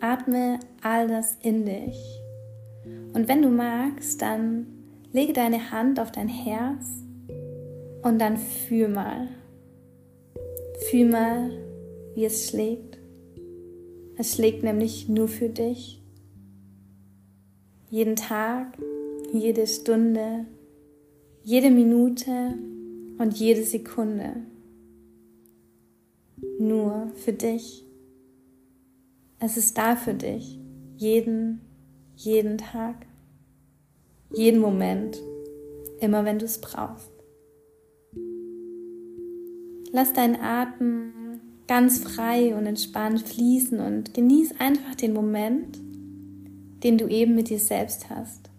Atme 0.01 0.59
all 0.83 1.07
das 1.07 1.37
in 1.43 1.67
dich. 1.67 2.21
Und 3.13 3.29
wenn 3.29 3.43
du 3.43 3.49
magst, 3.49 4.23
dann 4.23 4.67
lege 5.13 5.35
deine 5.35 5.71
Hand 5.71 6.01
auf 6.01 6.11
dein 6.11 6.29
Herz 6.29 6.87
und 8.03 8.19
dann 8.19 8.39
fühl 8.39 8.89
mal, 8.89 9.29
Fühl 10.89 11.09
mal, 11.09 11.51
wie 12.15 12.25
es 12.25 12.49
schlägt. 12.49 12.99
Es 14.17 14.35
schlägt 14.35 14.63
nämlich 14.63 15.09
nur 15.09 15.29
für 15.29 15.49
dich. 15.49 16.03
Jeden 17.91 18.17
Tag, 18.17 18.79
jede 19.33 19.67
Stunde, 19.67 20.47
jede 21.43 21.71
Minute 21.71 22.55
und 23.19 23.39
jede 23.39 23.63
Sekunde. 23.63 24.43
nur 26.63 27.11
für 27.15 27.33
dich. 27.33 27.85
Es 29.39 29.57
ist 29.57 29.77
da 29.77 29.97
für 29.97 30.15
dich, 30.15 30.59
jeden, 30.97 31.61
jeden 32.17 32.59
Tag, 32.59 33.07
jeden 34.33 34.61
Moment, 34.61 35.21
immer 36.01 36.25
wenn 36.25 36.39
du 36.39 36.45
es 36.45 36.61
brauchst. 36.61 37.12
Lass 39.95 40.15
deinen 40.15 40.41
Atem 40.41 41.13
ganz 41.67 41.99
frei 41.99 42.57
und 42.57 42.65
entspannt 42.65 43.29
fließen 43.29 43.79
und 43.79 44.15
genieß 44.15 44.55
einfach 44.59 44.95
den 44.95 45.13
Moment, 45.13 45.79
den 46.83 46.97
du 46.97 47.09
eben 47.09 47.35
mit 47.35 47.51
dir 47.51 47.59
selbst 47.59 48.09
hast, 48.09 48.51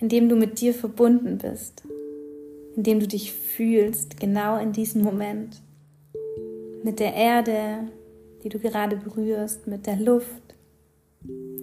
in 0.00 0.08
dem 0.08 0.30
du 0.30 0.36
mit 0.36 0.60
dir 0.60 0.72
verbunden 0.72 1.36
bist, 1.36 1.82
in 2.76 2.82
dem 2.82 2.98
du 2.98 3.06
dich 3.06 3.32
fühlst, 3.32 4.18
genau 4.18 4.58
in 4.58 4.72
diesem 4.72 5.02
Moment, 5.02 5.60
mit 6.82 6.98
der 6.98 7.12
Erde, 7.12 7.88
die 8.42 8.48
du 8.48 8.58
gerade 8.58 8.96
berührst, 8.96 9.66
mit 9.66 9.86
der 9.86 9.96
Luft, 9.96 10.54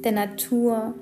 der 0.04 0.12
Natur 0.12 0.94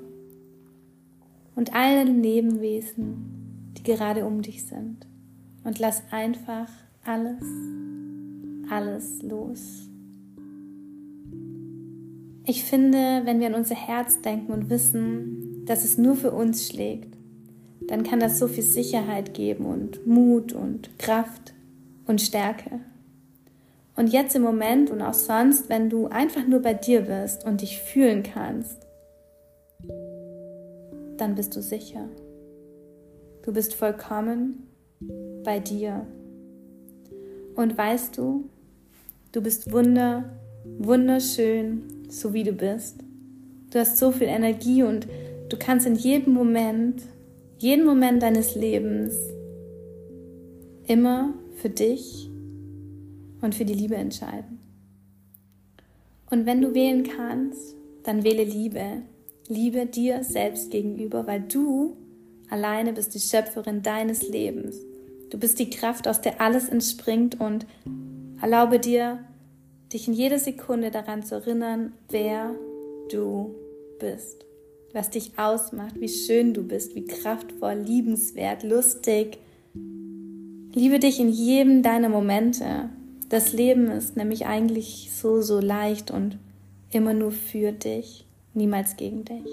und 1.54 1.74
allen 1.74 2.22
Lebewesen, 2.22 3.74
die 3.76 3.82
gerade 3.82 4.24
um 4.24 4.40
dich 4.40 4.64
sind. 4.64 5.06
Und 5.64 5.78
lass 5.78 6.02
einfach 6.10 6.68
alles, 7.04 7.42
alles 8.70 9.22
los. 9.22 9.88
Ich 12.44 12.64
finde, 12.64 13.22
wenn 13.24 13.40
wir 13.40 13.48
an 13.48 13.54
unser 13.54 13.74
Herz 13.74 14.20
denken 14.20 14.52
und 14.52 14.70
wissen, 14.70 15.64
dass 15.66 15.84
es 15.84 15.98
nur 15.98 16.16
für 16.16 16.32
uns 16.32 16.68
schlägt, 16.68 17.16
dann 17.88 18.02
kann 18.02 18.20
das 18.20 18.38
so 18.38 18.48
viel 18.48 18.62
Sicherheit 18.62 19.34
geben 19.34 19.66
und 19.66 20.06
Mut 20.06 20.52
und 20.52 20.98
Kraft 20.98 21.54
und 22.06 22.20
Stärke. 22.20 22.80
Und 23.94 24.12
jetzt 24.12 24.34
im 24.34 24.42
Moment 24.42 24.90
und 24.90 25.02
auch 25.02 25.14
sonst, 25.14 25.68
wenn 25.68 25.90
du 25.90 26.06
einfach 26.06 26.46
nur 26.46 26.60
bei 26.60 26.74
dir 26.74 27.02
bist 27.02 27.44
und 27.44 27.60
dich 27.60 27.80
fühlen 27.80 28.22
kannst, 28.22 28.86
dann 31.18 31.34
bist 31.34 31.54
du 31.54 31.62
sicher. 31.62 32.08
Du 33.42 33.52
bist 33.52 33.74
vollkommen 33.74 34.68
bei 35.44 35.58
dir. 35.60 36.06
Und 37.54 37.76
weißt 37.76 38.16
du, 38.16 38.48
du 39.32 39.42
bist 39.42 39.72
wunder, 39.72 40.38
wunderschön, 40.78 41.82
so 42.08 42.32
wie 42.32 42.44
du 42.44 42.52
bist. 42.52 43.00
Du 43.70 43.78
hast 43.78 43.98
so 43.98 44.12
viel 44.12 44.28
Energie 44.28 44.82
und 44.82 45.06
du 45.48 45.56
kannst 45.58 45.86
in 45.86 45.94
jedem 45.94 46.34
Moment, 46.34 47.02
jeden 47.58 47.84
Moment 47.84 48.22
deines 48.22 48.54
Lebens 48.54 49.14
immer 50.86 51.34
für 51.56 51.70
dich 51.70 52.30
und 53.40 53.54
für 53.54 53.64
die 53.64 53.74
Liebe 53.74 53.96
entscheiden. 53.96 54.58
Und 56.30 56.46
wenn 56.46 56.62
du 56.62 56.74
wählen 56.74 57.02
kannst, 57.02 57.76
dann 58.04 58.24
wähle 58.24 58.44
Liebe. 58.44 59.02
Liebe 59.48 59.86
dir 59.86 60.24
selbst 60.24 60.70
gegenüber, 60.70 61.26
weil 61.26 61.42
du 61.42 61.96
alleine 62.48 62.92
bist 62.92 63.14
die 63.14 63.20
Schöpferin 63.20 63.82
deines 63.82 64.28
Lebens. 64.28 64.76
Du 65.32 65.38
bist 65.38 65.58
die 65.58 65.70
Kraft, 65.70 66.06
aus 66.08 66.20
der 66.20 66.42
alles 66.42 66.68
entspringt 66.68 67.40
und 67.40 67.64
erlaube 68.42 68.78
dir, 68.78 69.24
dich 69.90 70.06
in 70.06 70.12
jeder 70.12 70.38
Sekunde 70.38 70.90
daran 70.90 71.22
zu 71.22 71.36
erinnern, 71.36 71.94
wer 72.10 72.54
du 73.10 73.54
bist, 73.98 74.44
was 74.92 75.08
dich 75.08 75.38
ausmacht, 75.38 75.98
wie 75.98 76.10
schön 76.10 76.52
du 76.52 76.62
bist, 76.62 76.94
wie 76.94 77.06
kraftvoll, 77.06 77.76
liebenswert, 77.76 78.62
lustig. 78.62 79.38
Liebe 80.74 80.98
dich 80.98 81.18
in 81.18 81.30
jedem 81.30 81.82
deiner 81.82 82.10
Momente. 82.10 82.90
Das 83.30 83.54
Leben 83.54 83.90
ist 83.90 84.18
nämlich 84.18 84.44
eigentlich 84.44 85.08
so, 85.14 85.40
so 85.40 85.60
leicht 85.60 86.10
und 86.10 86.36
immer 86.90 87.14
nur 87.14 87.32
für 87.32 87.72
dich, 87.72 88.26
niemals 88.52 88.98
gegen 88.98 89.24
dich. 89.24 89.46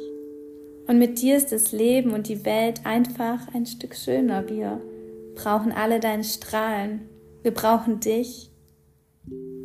Und 0.88 1.00
mit 1.00 1.22
dir 1.22 1.38
ist 1.38 1.54
das 1.54 1.72
Leben 1.72 2.12
und 2.12 2.28
die 2.28 2.44
Welt 2.44 2.86
einfach 2.86 3.48
ein 3.54 3.66
Stück 3.66 3.96
schöner. 3.96 4.50
Wir 4.50 4.82
brauchen 5.40 5.72
alle 5.72 6.02
deine 6.02 6.26
Strahlen. 6.26 7.08
Wir 7.44 7.54
brauchen 7.54 8.02
dich. 8.02 8.52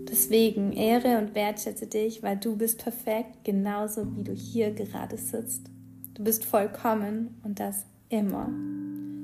Deswegen 0.09 0.73
ehre 0.73 1.19
und 1.19 1.35
wertschätze 1.35 1.89
dich, 1.89 2.23
weil 2.23 2.37
du 2.37 2.57
bist 2.57 2.79
perfekt, 2.79 3.43
genauso 3.43 4.17
wie 4.17 4.23
du 4.23 4.33
hier 4.33 4.71
gerade 4.71 5.17
sitzt. 5.17 5.67
Du 6.15 6.23
bist 6.23 6.45
vollkommen 6.45 7.41
und 7.43 7.59
das 7.59 7.87
immer. 8.09 8.49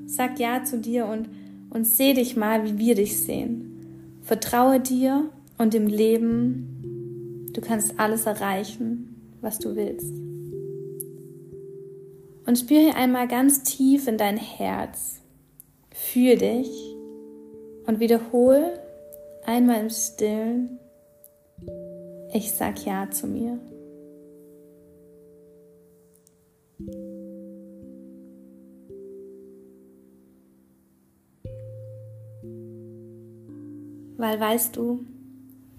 Sag 0.07 0.39
Ja 0.39 0.65
zu 0.65 0.79
dir 0.79 1.05
und, 1.05 1.29
und 1.69 1.85
seh 1.85 2.13
dich 2.13 2.35
mal, 2.35 2.65
wie 2.65 2.77
wir 2.77 2.95
dich 2.95 3.21
sehen. 3.21 4.19
Vertraue 4.21 4.81
dir 4.81 5.29
und 5.57 5.73
im 5.73 5.87
Leben, 5.87 7.47
du 7.53 7.61
kannst 7.61 7.97
alles 7.97 8.25
erreichen, 8.25 9.15
was 9.39 9.57
du 9.57 9.77
willst. 9.77 10.13
Und 12.45 12.59
spüre 12.59 12.93
einmal 12.95 13.29
ganz 13.29 13.63
tief 13.63 14.09
in 14.09 14.17
dein 14.17 14.35
Herz. 14.35 15.20
Fühl 15.91 16.37
dich 16.37 16.95
und 17.85 17.99
wiederhole 17.99 18.79
einmal 19.45 19.81
im 19.81 19.89
Stillen, 19.89 20.79
ich 22.33 22.51
sag 22.51 22.85
Ja 22.85 23.09
zu 23.09 23.27
mir. 23.27 23.59
weil 34.21 34.39
weißt 34.39 34.77
du, 34.77 35.03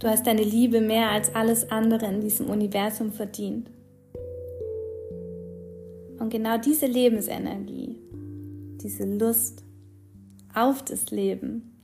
du 0.00 0.08
hast 0.08 0.26
deine 0.26 0.42
Liebe 0.42 0.80
mehr 0.80 1.10
als 1.10 1.32
alles 1.34 1.70
andere 1.70 2.06
in 2.06 2.20
diesem 2.20 2.50
Universum 2.50 3.12
verdient. 3.12 3.70
Und 6.18 6.28
genau 6.30 6.58
diese 6.58 6.86
Lebensenergie, 6.86 7.96
diese 8.82 9.04
Lust 9.04 9.64
auf 10.54 10.82
das 10.82 11.10
Leben, 11.10 11.80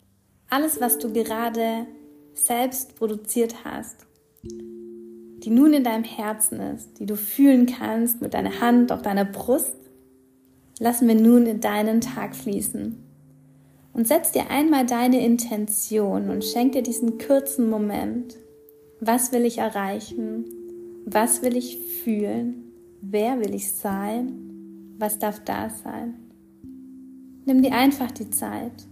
alles, 0.50 0.80
was 0.80 0.98
du 0.98 1.12
gerade 1.12 1.86
selbst 2.32 2.96
produziert 2.96 3.64
hast, 3.64 4.06
die 4.42 5.50
nun 5.50 5.72
in 5.72 5.84
deinem 5.84 6.04
Herzen 6.04 6.60
ist, 6.60 6.98
die 6.98 7.06
du 7.06 7.16
fühlen 7.16 7.66
kannst 7.66 8.20
mit 8.20 8.34
deiner 8.34 8.60
Hand 8.60 8.92
auf 8.92 9.02
deiner 9.02 9.24
Brust, 9.24 9.76
lassen 10.78 11.08
wir 11.08 11.14
nun 11.14 11.46
in 11.46 11.60
deinen 11.60 12.00
Tag 12.00 12.34
fließen. 12.34 13.04
Und 13.92 14.06
setz 14.06 14.30
dir 14.32 14.50
einmal 14.50 14.86
deine 14.86 15.24
Intention 15.24 16.30
und 16.30 16.44
schenk 16.44 16.72
dir 16.72 16.82
diesen 16.82 17.18
kurzen 17.18 17.68
Moment. 17.68 18.36
Was 19.00 19.32
will 19.32 19.44
ich 19.44 19.58
erreichen? 19.58 20.44
Was 21.04 21.42
will 21.42 21.56
ich 21.56 21.78
fühlen? 22.04 22.72
Wer 23.00 23.40
will 23.40 23.54
ich 23.54 23.72
sein? 23.72 24.94
Was 24.98 25.18
darf 25.18 25.42
da 25.44 25.70
sein? 25.70 26.27
Nimm 27.48 27.62
dir 27.62 27.72
einfach 27.72 28.10
die 28.10 28.28
Zeit. 28.28 28.86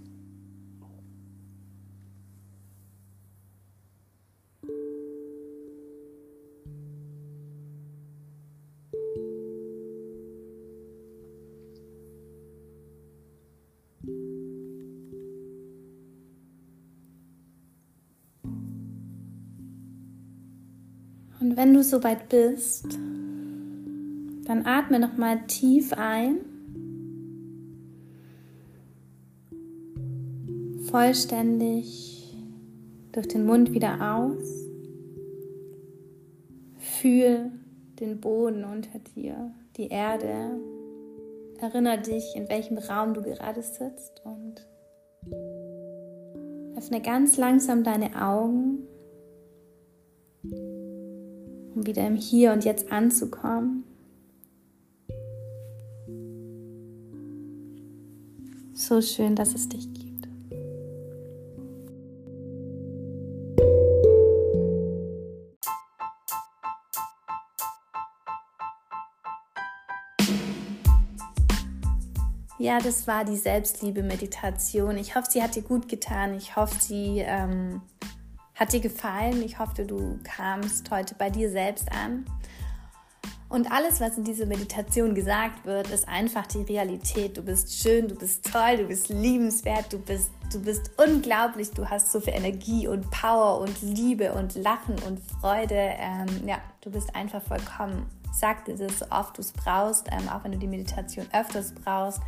Und 21.39 21.59
wenn 21.59 21.75
du 21.75 21.83
soweit 21.83 22.31
bist, 22.31 22.87
dann 24.47 24.65
atme 24.65 24.99
noch 24.99 25.19
mal 25.19 25.47
tief 25.47 25.93
ein. 25.93 26.56
Vollständig 30.97 32.35
durch 33.13 33.29
den 33.29 33.45
Mund 33.45 33.75
wieder 33.75 34.17
aus. 34.17 34.67
Fühl 36.79 37.51
den 38.01 38.19
Boden 38.19 38.65
unter 38.65 38.99
dir, 39.15 39.53
die 39.77 39.89
Erde. 39.89 40.59
Erinnere 41.61 42.01
dich, 42.01 42.35
in 42.35 42.49
welchem 42.49 42.79
Raum 42.79 43.13
du 43.13 43.21
gerade 43.21 43.61
sitzt 43.61 44.23
und 44.25 44.67
öffne 46.79 47.03
ganz 47.03 47.37
langsam 47.37 47.85
deine 47.85 48.19
Augen 48.25 48.79
um 51.75 51.87
wieder 51.87 52.07
im 52.07 52.17
Hier 52.17 52.55
und 52.55 52.65
Jetzt 52.65 52.91
anzukommen. 52.91 53.85
So 58.73 59.03
schön, 59.03 59.37
dass 59.37 59.55
es 59.55 59.69
dich 59.69 59.93
gibt. 59.93 60.06
Ja, 72.67 72.81
das 72.81 73.07
war 73.07 73.25
die 73.25 73.37
Selbstliebe-Meditation. 73.37 74.99
Ich 74.99 75.15
hoffe, 75.15 75.29
sie 75.31 75.41
hat 75.41 75.55
dir 75.55 75.63
gut 75.63 75.89
getan. 75.89 76.35
Ich 76.35 76.57
hoffe, 76.57 76.75
sie 76.81 77.21
ähm, 77.21 77.81
hat 78.57 78.73
dir 78.73 78.81
gefallen. 78.81 79.41
Ich 79.43 79.61
hoffe, 79.61 79.85
du 79.85 80.19
kamst 80.25 80.91
heute 80.91 81.15
bei 81.15 81.31
dir 81.31 81.49
selbst 81.49 81.87
an. 81.93 82.27
Und 83.49 83.71
alles, 83.71 84.01
was 84.01 84.19
in 84.19 84.25
dieser 84.25 84.47
Meditation 84.47 85.15
gesagt 85.15 85.65
wird, 85.65 85.91
ist 85.91 86.09
einfach 86.09 86.45
die 86.49 86.63
Realität. 86.63 87.37
Du 87.37 87.43
bist 87.43 87.73
schön, 87.73 88.09
du 88.09 88.17
bist 88.17 88.51
toll, 88.51 88.79
du 88.79 88.89
bist 88.89 89.11
liebenswert, 89.11 89.93
du 89.93 90.01
bist, 90.01 90.33
du 90.53 90.61
bist 90.61 90.91
unglaublich, 90.97 91.71
du 91.71 91.89
hast 91.89 92.11
so 92.11 92.19
viel 92.19 92.35
Energie 92.35 92.89
und 92.89 93.09
Power 93.13 93.61
und 93.61 93.81
Liebe 93.81 94.33
und 94.33 94.57
Lachen 94.57 94.97
und 95.07 95.21
Freude. 95.41 95.77
Ähm, 96.01 96.49
ja, 96.49 96.59
du 96.81 96.91
bist 96.91 97.15
einfach 97.15 97.43
vollkommen. 97.43 98.11
Sag 98.33 98.65
dir 98.65 98.75
das 98.75 98.99
so 98.99 99.07
oft 99.11 99.39
du 99.39 99.43
es 99.43 99.53
brauchst, 99.53 100.09
ähm, 100.11 100.29
auch 100.29 100.43
wenn 100.43 100.51
du 100.51 100.59
die 100.59 100.67
Meditation 100.67 101.29
öfters 101.33 101.73
brauchst. 101.73 102.21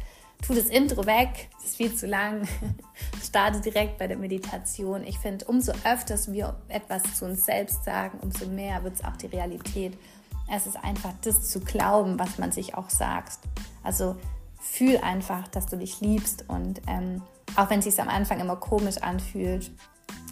Tu 0.42 0.55
das 0.55 0.66
Intro 0.66 1.05
weg, 1.05 1.51
das 1.57 1.64
ist 1.64 1.77
viel 1.77 1.94
zu 1.94 2.07
lang. 2.07 2.48
Starte 3.24 3.61
direkt 3.61 3.98
bei 3.98 4.07
der 4.07 4.16
Meditation. 4.16 5.05
Ich 5.05 5.18
finde, 5.18 5.44
umso 5.44 5.72
öfters 5.85 6.33
wir 6.33 6.57
etwas 6.68 7.03
zu 7.16 7.24
uns 7.24 7.44
selbst 7.44 7.85
sagen, 7.85 8.18
umso 8.22 8.46
mehr 8.46 8.83
wird 8.85 8.94
es 8.94 9.05
auch 9.05 9.16
die 9.16 9.27
Realität. 9.27 9.98
Es 10.51 10.66
ist 10.66 10.77
einfach 10.83 11.12
das 11.22 11.51
zu 11.51 11.61
glauben, 11.61 12.18
was 12.18 12.38
man 12.38 12.53
sich 12.53 12.74
auch 12.74 12.88
sagt. 12.88 13.40
Also 13.83 14.16
fühl 14.61 14.96
einfach, 14.98 15.48
dass 15.48 15.66
du 15.66 15.77
dich 15.77 16.01
liebst 16.01 16.48
und 16.48 16.81
ähm, 16.87 17.22
auch 17.57 17.70
wenn 17.70 17.81
es 17.81 17.85
sich 17.85 18.01
am 18.01 18.09
Anfang 18.09 18.40
immer 18.40 18.57
komisch 18.57 18.98
anfühlt, 18.98 19.70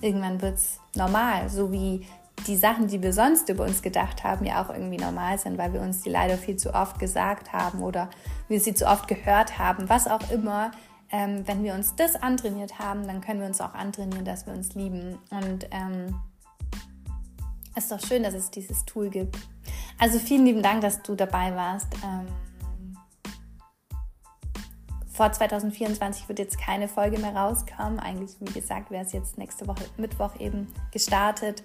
irgendwann 0.01 0.41
wird 0.41 0.57
es 0.57 0.81
normal, 0.95 1.49
so 1.49 1.73
wie 1.73 2.07
die 2.47 2.57
Sachen, 2.57 2.87
die 2.89 3.03
wir 3.03 3.13
sonst 3.13 3.49
über 3.49 3.65
uns 3.65 3.83
gedacht 3.83 4.25
haben, 4.25 4.45
ja 4.45 4.63
auch 4.63 4.71
irgendwie 4.71 4.99
normal 4.99 5.39
sind, 5.39 5.59
weil 5.59 5.73
wir 5.73 5.81
uns 5.81 6.03
die 6.03 6.11
leider 6.11 6.37
viel 6.37 6.57
zu 6.57 6.75
oft 6.75 6.99
gesagt 6.99 7.53
haben 7.53 7.83
oder 7.83 8.11
wir 8.49 8.61
sie 8.61 8.75
zu 8.75 8.87
oft 8.87 9.09
gehört 9.09 9.59
haben, 9.59 9.89
was 9.89 10.07
auch 10.07 10.31
immer. 10.31 10.71
Ähm, 11.11 11.47
wenn 11.47 11.63
wir 11.63 11.75
uns 11.75 11.95
das 11.95 12.17
antrainiert 12.17 12.79
haben, 12.79 13.07
dann 13.07 13.21
können 13.21 13.41
wir 13.41 13.47
uns 13.47 13.61
auch 13.61 13.75
antrainieren, 13.75 14.25
dass 14.25 14.47
wir 14.47 14.53
uns 14.53 14.75
lieben. 14.75 15.19
Und 15.31 15.69
ähm, 15.71 16.21
es 17.75 17.85
ist 17.85 17.93
doch 17.93 18.01
schön, 18.01 18.23
dass 18.23 18.35
es 18.35 18.51
dieses 18.51 18.85
Tool 18.85 19.09
gibt. 19.11 19.37
Also 19.99 20.19
vielen 20.19 20.45
lieben 20.45 20.63
Dank, 20.63 20.81
dass 20.81 21.03
du 21.03 21.15
dabei 21.15 21.55
warst. 21.55 21.89
Ähm, 22.05 22.27
vor 25.17 25.33
2024 25.33 26.29
wird 26.29 26.39
jetzt 26.39 26.59
keine 26.59 26.89
Folge 26.89 27.19
mehr 27.19 27.35
rauskommen. 27.35 27.99
Eigentlich, 27.99 28.37
wie 28.41 28.53
gesagt, 28.53 28.91
wäre 28.91 29.05
es 29.05 29.13
jetzt 29.13 29.39
nächste 29.39 29.67
Woche 29.67 29.85
Mittwoch 29.97 30.39
eben 30.39 30.69
gestartet. 30.93 31.63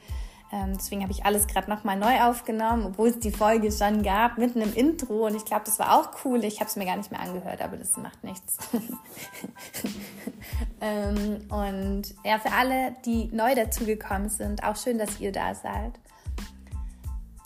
Ähm, 0.54 0.74
deswegen 0.76 1.02
habe 1.02 1.12
ich 1.12 1.26
alles 1.26 1.48
gerade 1.48 1.70
nochmal 1.70 1.98
neu 1.98 2.22
aufgenommen, 2.22 2.86
obwohl 2.86 3.10
es 3.10 3.20
die 3.20 3.32
Folge 3.32 3.72
schon 3.72 4.04
gab, 4.04 4.38
mitten 4.38 4.62
im 4.62 4.74
Intro. 4.74 5.28
Und 5.28 5.36
ich 5.36 5.46
glaube, 5.46 5.64
das 5.66 5.80
war 5.80 5.98
auch 5.98 6.26
cool. 6.26 6.44
Ich 6.44 6.60
habe 6.60 6.70
es 6.70 6.76
mir 6.76 6.86
gar 6.86 6.98
nicht 6.98 7.10
mehr 7.10 7.22
angehört, 7.22 7.62
aber 7.62 7.78
das 7.78 7.96
macht 7.98 8.22
nichts. 8.24 8.58
ähm, 10.82 11.40
und 11.50 12.04
ja, 12.26 12.38
für 12.40 12.52
alle, 12.52 12.96
die 13.06 13.30
neu 13.32 13.56
dazugekommen 13.56 14.30
sind, 14.30 14.64
auch 14.64 14.76
schön, 14.76 14.98
dass 14.98 15.22
ihr 15.22 15.32
da 15.32 15.56
seid. 15.56 15.94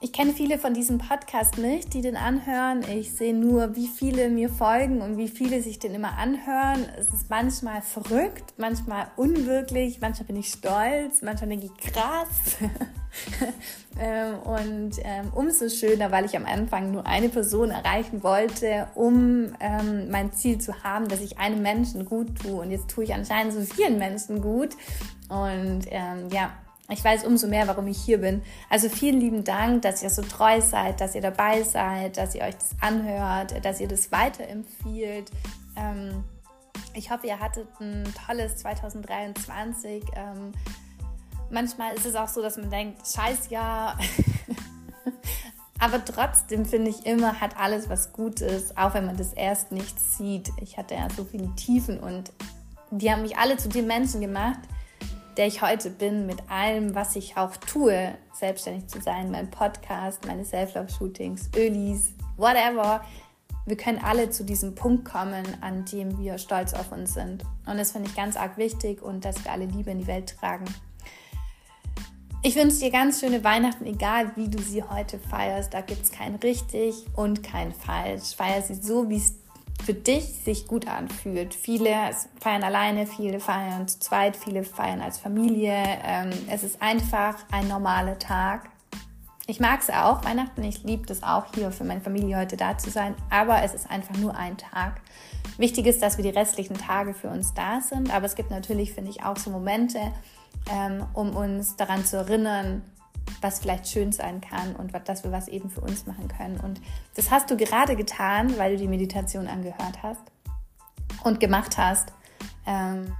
Ich 0.06 0.13
kenne 0.13 0.34
viele 0.34 0.60
von 0.60 0.76
diesem 0.76 1.00
Podcast 1.00 1.58
nicht, 1.58 1.96
die 1.96 2.02
den 2.04 2.15
anhören. 2.15 2.84
Ich 2.96 3.13
sehe 3.13 3.34
nur, 3.34 3.76
wie 3.76 3.88
viele 3.88 4.30
mir 4.30 4.50
folgen 4.50 5.02
und 5.02 5.18
wie 5.18 5.28
viele 5.28 5.63
sich 5.63 5.80
den 5.80 5.96
immer 5.96 6.20
anhören. 6.20 6.86
Es 6.96 7.08
ist 7.08 7.32
manchmal 7.32 7.82
verrückt, 7.82 8.54
manchmal 8.58 9.08
unwirklich, 9.15 10.00
manchmal 10.02 10.28
bin 10.28 10.36
ich 10.36 10.50
stolz, 10.50 11.24
manchmal 11.24 11.50
denke 11.50 11.65
ich 11.65 11.91
krass. 11.91 12.58
Ähm, 13.98 14.39
und 14.39 15.00
ähm, 15.04 15.32
umso 15.34 15.70
schöner, 15.70 16.12
weil 16.12 16.26
ich 16.26 16.36
am 16.36 16.46
Anfang 16.46 16.91
nur 16.91 17.08
eine 17.08 17.30
Person 17.30 17.72
erreichen 17.72 18.24
wollte, 18.24 18.89
um 18.94 19.54
ähm, 19.62 20.10
mein 20.12 20.34
Ziel 20.34 20.58
zu 20.58 20.84
haben, 20.84 21.08
dass 21.08 21.22
ich 21.22 21.38
einem 21.38 21.62
Menschen 21.62 22.04
gut 22.04 22.28
tue. 22.41 22.60
Und 22.60 22.72
jetzt 22.72 22.89
tue 22.89 23.06
ich 23.06 23.13
anscheinend 23.13 23.54
so 23.54 23.62
vielen 23.62 23.98
Menschen 23.98 24.41
gut. 24.41 24.76
Und 25.30 25.84
ähm, 25.91 26.28
ja, 26.30 26.52
ich 26.89 27.04
weiß 27.04 27.26
umso 27.26 27.48
mehr, 27.48 27.67
warum 27.67 27.88
ich 27.88 27.98
hier 27.98 28.19
bin. 28.19 28.43
Also 28.69 28.89
vielen 28.89 29.19
lieben 29.19 29.43
Dank, 29.43 29.82
dass 29.82 30.04
ihr 30.04 30.10
so 30.10 30.21
treu 30.21 30.62
seid, 30.62 31.02
dass 31.02 31.15
ihr 31.15 31.21
dabei 31.21 31.63
seid, 31.63 32.17
dass 32.17 32.36
ihr 32.36 32.43
euch 32.43 32.56
das 32.56 32.76
anhört, 32.80 33.65
dass 33.65 33.80
ihr 33.80 33.88
das 33.88 34.12
weiterempfiehlt. 34.12 35.32
Ähm, 35.76 36.24
ich 36.93 37.10
hoffe, 37.10 37.28
ihr 37.28 37.39
hattet 37.39 37.67
ein 37.80 38.04
tolles 38.26 38.58
2023. 38.58 40.04
Ähm, 40.15 40.52
manchmal 41.50 41.95
ist 41.95 42.06
es 42.06 42.15
auch 42.15 42.28
so, 42.28 42.41
dass 42.41 42.58
man 42.58 42.69
denkt, 42.69 43.02
scheiß 43.08 43.50
Jahr. 43.50 43.98
Aber 45.80 46.04
trotzdem 46.06 46.65
finde 46.65 46.89
ich 46.89 47.06
immer, 47.06 47.41
hat 47.41 47.58
alles 47.58 47.89
was 47.89 48.13
Gutes, 48.13 48.78
auch 48.78 48.93
wenn 48.93 49.06
man 49.06 49.17
das 49.17 49.34
erst 49.34 49.71
nicht 49.71 50.00
sieht. 50.00 50.52
Ich 50.62 50.78
hatte 50.78 50.93
ja 50.93 51.08
so 51.10 51.26
viele 51.26 51.54
Tiefen 51.56 52.00
und 52.00 52.32
die 52.91 53.12
haben 53.12 53.24
mich 53.24 53.38
alle 53.38 53.58
zu 53.58 53.67
dem 53.67 53.88
Menschen 53.88 54.21
gemacht, 54.21 54.60
der 55.38 55.48
ich 55.48 55.62
heute 55.62 55.89
bin, 55.89 56.26
mit 56.26 56.50
allem, 56.50 56.95
was 56.95 57.15
ich 57.15 57.38
auch 57.38 57.56
tue, 57.58 58.15
selbstständig 58.34 58.88
zu 58.88 59.02
sein, 59.02 59.32
mein 59.32 59.50
Podcast, 59.50 60.26
meine 60.26 60.45
Self-Love-Shootings, 60.45 61.50
Ölis, 61.56 62.13
whatever. 62.38 63.04
Wir 63.65 63.78
können 63.78 64.00
alle 64.00 64.30
zu 64.30 64.43
diesem 64.43 64.76
Punkt 64.76 65.06
kommen, 65.06 65.45
an 65.62 65.86
dem 65.86 66.17
wir 66.19 66.38
stolz 66.38 66.74
auf 66.74 66.91
uns 66.91 67.13
sind. 67.13 67.43
Und 67.65 67.78
das 67.78 67.91
finde 67.91 68.10
ich 68.10 68.15
ganz 68.15 68.38
arg 68.38 68.58
wichtig 68.58 69.02
und 69.02 69.26
dass 69.26 69.43
wir 69.43 69.52
alle 69.52 69.65
Liebe 69.65 69.91
in 69.91 70.00
die 70.00 70.08
Welt 70.08 70.36
tragen. 70.39 70.65
Ich 72.43 72.56
wünsche 72.56 72.78
dir 72.78 72.91
ganz 72.91 73.19
schöne 73.19 73.43
Weihnachten, 73.43 73.88
egal 73.88 74.32
wie 74.36 74.48
du 74.48 74.62
sie 74.62 74.84
heute 74.84 75.17
feierst. 75.17 75.74
Da 75.74 75.82
gibt 75.82 76.04
es 76.04 76.12
kein 76.12 76.36
richtig 76.36 76.93
und 77.15 77.41
kein 77.41 77.74
falsch. 77.74 78.36
Feier 78.36 78.62
sie 78.62 78.76
so, 78.76 79.10
wie 79.10 79.17
es 79.17 79.34
für 79.83 79.93
dich 79.93 80.25
sich 80.43 80.67
gut 80.67 80.88
anfühlt. 80.88 81.53
Viele 81.53 81.91
feiern 82.39 82.63
alleine, 82.63 83.05
viele 83.07 83.39
feiern 83.39 83.88
zu 83.88 83.99
zweit, 83.99 84.35
viele 84.35 84.63
feiern 84.63 85.01
als 85.01 85.17
Familie. 85.17 85.75
Ähm, 86.03 86.31
es 86.49 86.63
ist 86.63 86.81
einfach 86.81 87.35
ein 87.51 87.67
normaler 87.67 88.17
Tag. 88.17 88.69
Ich 89.47 89.59
mag 89.59 89.81
es 89.81 89.91
auch, 89.91 90.25
Weihnachten, 90.25 90.63
ich 90.63 90.83
liebe 90.83 91.11
es 91.11 91.21
auch 91.21 91.45
hier 91.53 91.71
für 91.71 91.83
meine 91.83 92.01
Familie 92.01 92.38
heute 92.38 92.57
da 92.57 92.79
zu 92.79 92.89
sein, 92.89 93.13
aber 93.29 93.61
es 93.61 93.75
ist 93.75 93.89
einfach 93.91 94.17
nur 94.17 94.35
ein 94.35 94.57
Tag. 94.57 95.01
Wichtig 95.59 95.85
ist, 95.85 96.01
dass 96.01 96.17
wir 96.17 96.23
die 96.23 96.35
restlichen 96.35 96.75
Tage 96.75 97.13
für 97.13 97.29
uns 97.29 97.53
da 97.53 97.79
sind, 97.79 98.11
aber 98.11 98.25
es 98.25 98.33
gibt 98.33 98.49
natürlich, 98.49 98.93
finde 98.93 99.11
ich, 99.11 99.23
auch 99.23 99.38
so 99.38 99.51
Momente, 99.51 99.99
ähm, 100.71 101.05
um 101.13 101.35
uns 101.35 101.75
daran 101.75 102.03
zu 102.03 102.17
erinnern, 102.17 102.81
was 103.41 103.59
vielleicht 103.59 103.88
schön 103.88 104.11
sein 104.11 104.41
kann 104.41 104.75
und 104.75 104.93
dass 105.07 105.23
wir 105.23 105.31
was 105.31 105.47
eben 105.47 105.69
für 105.69 105.81
uns 105.81 106.05
machen 106.05 106.27
können. 106.27 106.59
Und 106.59 106.81
das 107.15 107.31
hast 107.31 107.49
du 107.49 107.57
gerade 107.57 107.95
getan, 107.95 108.57
weil 108.57 108.73
du 108.73 108.77
die 108.77 108.88
Meditation 108.88 109.47
angehört 109.47 110.01
hast 110.03 110.21
und 111.23 111.39
gemacht 111.39 111.77
hast. 111.77 112.13
Ähm, 112.65 113.13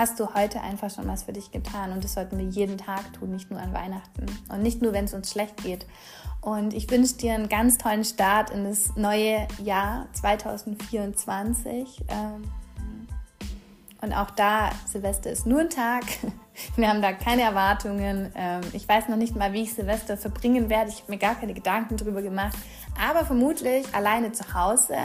hast 0.00 0.18
du 0.18 0.32
heute 0.32 0.62
einfach 0.62 0.90
schon 0.90 1.06
was 1.06 1.24
für 1.24 1.34
dich 1.34 1.50
getan. 1.50 1.92
Und 1.92 2.02
das 2.02 2.14
sollten 2.14 2.38
wir 2.38 2.46
jeden 2.46 2.78
Tag 2.78 3.12
tun, 3.12 3.32
nicht 3.32 3.50
nur 3.50 3.60
an 3.60 3.74
Weihnachten 3.74 4.24
und 4.48 4.62
nicht 4.62 4.80
nur, 4.80 4.94
wenn 4.94 5.04
es 5.04 5.12
uns 5.12 5.30
schlecht 5.30 5.62
geht. 5.62 5.86
Und 6.40 6.72
ich 6.72 6.90
wünsche 6.90 7.16
dir 7.16 7.34
einen 7.34 7.50
ganz 7.50 7.76
tollen 7.76 8.04
Start 8.04 8.48
in 8.48 8.64
das 8.64 8.96
neue 8.96 9.46
Jahr 9.62 10.06
2024. 10.14 12.02
Ähm, 12.08 12.44
und 14.00 14.14
auch 14.14 14.30
da, 14.30 14.70
Silvester 14.86 15.30
ist 15.30 15.46
nur 15.46 15.60
ein 15.60 15.70
Tag. 15.70 16.04
Wir 16.76 16.88
haben 16.88 17.02
da 17.02 17.12
keine 17.12 17.42
Erwartungen. 17.42 18.32
Ähm, 18.34 18.60
ich 18.72 18.88
weiß 18.88 19.08
noch 19.08 19.16
nicht 19.16 19.36
mal, 19.36 19.52
wie 19.52 19.62
ich 19.62 19.74
Silvester 19.74 20.16
verbringen 20.16 20.68
werde. 20.68 20.90
Ich 20.90 21.02
habe 21.02 21.12
mir 21.12 21.18
gar 21.18 21.34
keine 21.34 21.54
Gedanken 21.54 21.96
darüber 21.96 22.22
gemacht. 22.22 22.56
Aber 23.00 23.24
vermutlich 23.24 23.86
alleine 23.94 24.32
zu 24.32 24.54
Hause. 24.54 24.96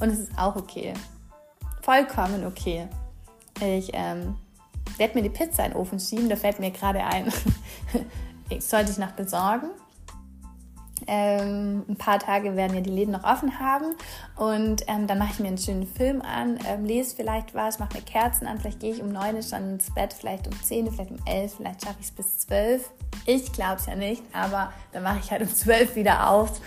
Und 0.00 0.10
es 0.10 0.18
ist 0.18 0.38
auch 0.38 0.56
okay. 0.56 0.94
Vollkommen 1.82 2.46
okay. 2.46 2.88
Ich 3.60 3.90
ähm, 3.92 4.36
werde 4.96 5.14
mir 5.14 5.22
die 5.22 5.30
Pizza 5.30 5.64
in 5.64 5.72
den 5.72 5.80
Ofen 5.80 6.00
schieben. 6.00 6.28
Da 6.28 6.36
fällt 6.36 6.60
mir 6.60 6.70
gerade 6.70 7.02
ein. 7.04 7.32
sollte 8.58 8.90
ich 8.90 8.98
noch 8.98 9.12
besorgen. 9.12 9.70
Ähm, 11.06 11.84
ein 11.88 11.96
paar 11.96 12.18
Tage 12.18 12.56
werden 12.56 12.74
ja 12.74 12.80
die 12.80 12.90
Läden 12.90 13.12
noch 13.12 13.24
offen 13.24 13.58
haben 13.58 13.94
und 14.36 14.82
ähm, 14.86 15.06
dann 15.06 15.18
mache 15.18 15.32
ich 15.32 15.38
mir 15.40 15.48
einen 15.48 15.58
schönen 15.58 15.86
Film 15.86 16.22
an, 16.22 16.58
ähm, 16.68 16.84
lese 16.84 17.16
vielleicht 17.16 17.54
was, 17.54 17.78
mache 17.78 17.94
mir 17.94 18.02
Kerzen 18.02 18.46
an, 18.46 18.58
vielleicht 18.58 18.80
gehe 18.80 18.92
ich 18.92 19.02
um 19.02 19.10
9 19.10 19.42
schon 19.42 19.70
ins 19.70 19.92
Bett, 19.94 20.12
vielleicht 20.12 20.46
um 20.46 20.62
10, 20.62 20.90
vielleicht 20.90 21.10
um 21.10 21.18
11, 21.24 21.54
vielleicht 21.56 21.82
schaffe 21.82 21.96
ich 22.00 22.06
es 22.06 22.12
bis 22.12 22.38
12. 22.40 22.90
Ich 23.26 23.52
glaube 23.52 23.76
es 23.76 23.86
ja 23.86 23.96
nicht, 23.96 24.22
aber 24.32 24.72
dann 24.92 25.02
mache 25.02 25.20
ich 25.22 25.30
halt 25.30 25.42
um 25.42 25.48
12 25.48 25.96
wieder 25.96 26.30
auf. 26.30 26.60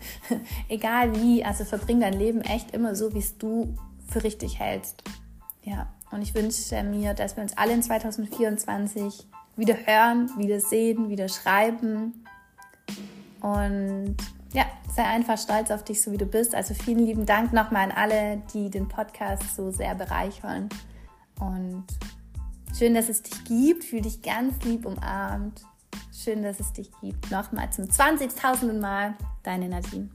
Egal 0.68 1.14
wie, 1.16 1.44
also 1.44 1.64
verbring 1.64 2.00
dein 2.00 2.14
Leben 2.14 2.40
echt 2.42 2.72
immer 2.72 2.94
so, 2.94 3.14
wie 3.14 3.18
es 3.18 3.38
du 3.38 3.74
für 4.08 4.24
richtig 4.24 4.58
hältst. 4.58 5.02
Ja, 5.62 5.88
und 6.10 6.22
ich 6.22 6.34
wünsche 6.34 6.82
mir, 6.82 7.14
dass 7.14 7.36
wir 7.36 7.42
uns 7.42 7.56
alle 7.56 7.72
in 7.72 7.82
2024 7.82 9.26
wieder 9.56 9.76
hören, 9.84 10.30
wieder 10.36 10.60
sehen, 10.60 11.08
wieder 11.10 11.28
schreiben 11.28 12.24
und 13.40 14.16
ja, 14.52 14.66
sei 14.94 15.04
einfach 15.04 15.38
stolz 15.38 15.70
auf 15.70 15.84
dich, 15.84 16.02
so 16.02 16.12
wie 16.12 16.18
du 16.18 16.26
bist. 16.26 16.54
Also 16.54 16.74
vielen 16.74 17.00
lieben 17.00 17.26
Dank 17.26 17.52
nochmal 17.52 17.90
an 17.90 17.92
alle, 17.92 18.42
die 18.52 18.70
den 18.70 18.88
Podcast 18.88 19.54
so 19.54 19.70
sehr 19.70 19.94
bereichern. 19.94 20.68
Und 21.38 21.84
schön, 22.76 22.94
dass 22.94 23.08
es 23.08 23.22
dich 23.22 23.44
gibt. 23.44 23.84
Fühl 23.84 24.02
dich 24.02 24.22
ganz 24.22 24.62
lieb 24.64 24.86
umarmt. 24.86 25.62
Schön, 26.12 26.42
dass 26.42 26.60
es 26.60 26.72
dich 26.72 26.90
gibt. 27.00 27.30
Nochmal 27.30 27.72
zum 27.72 27.84
20.000. 27.84 28.78
Mal, 28.78 29.14
deine 29.42 29.68
Nadine. 29.68 30.10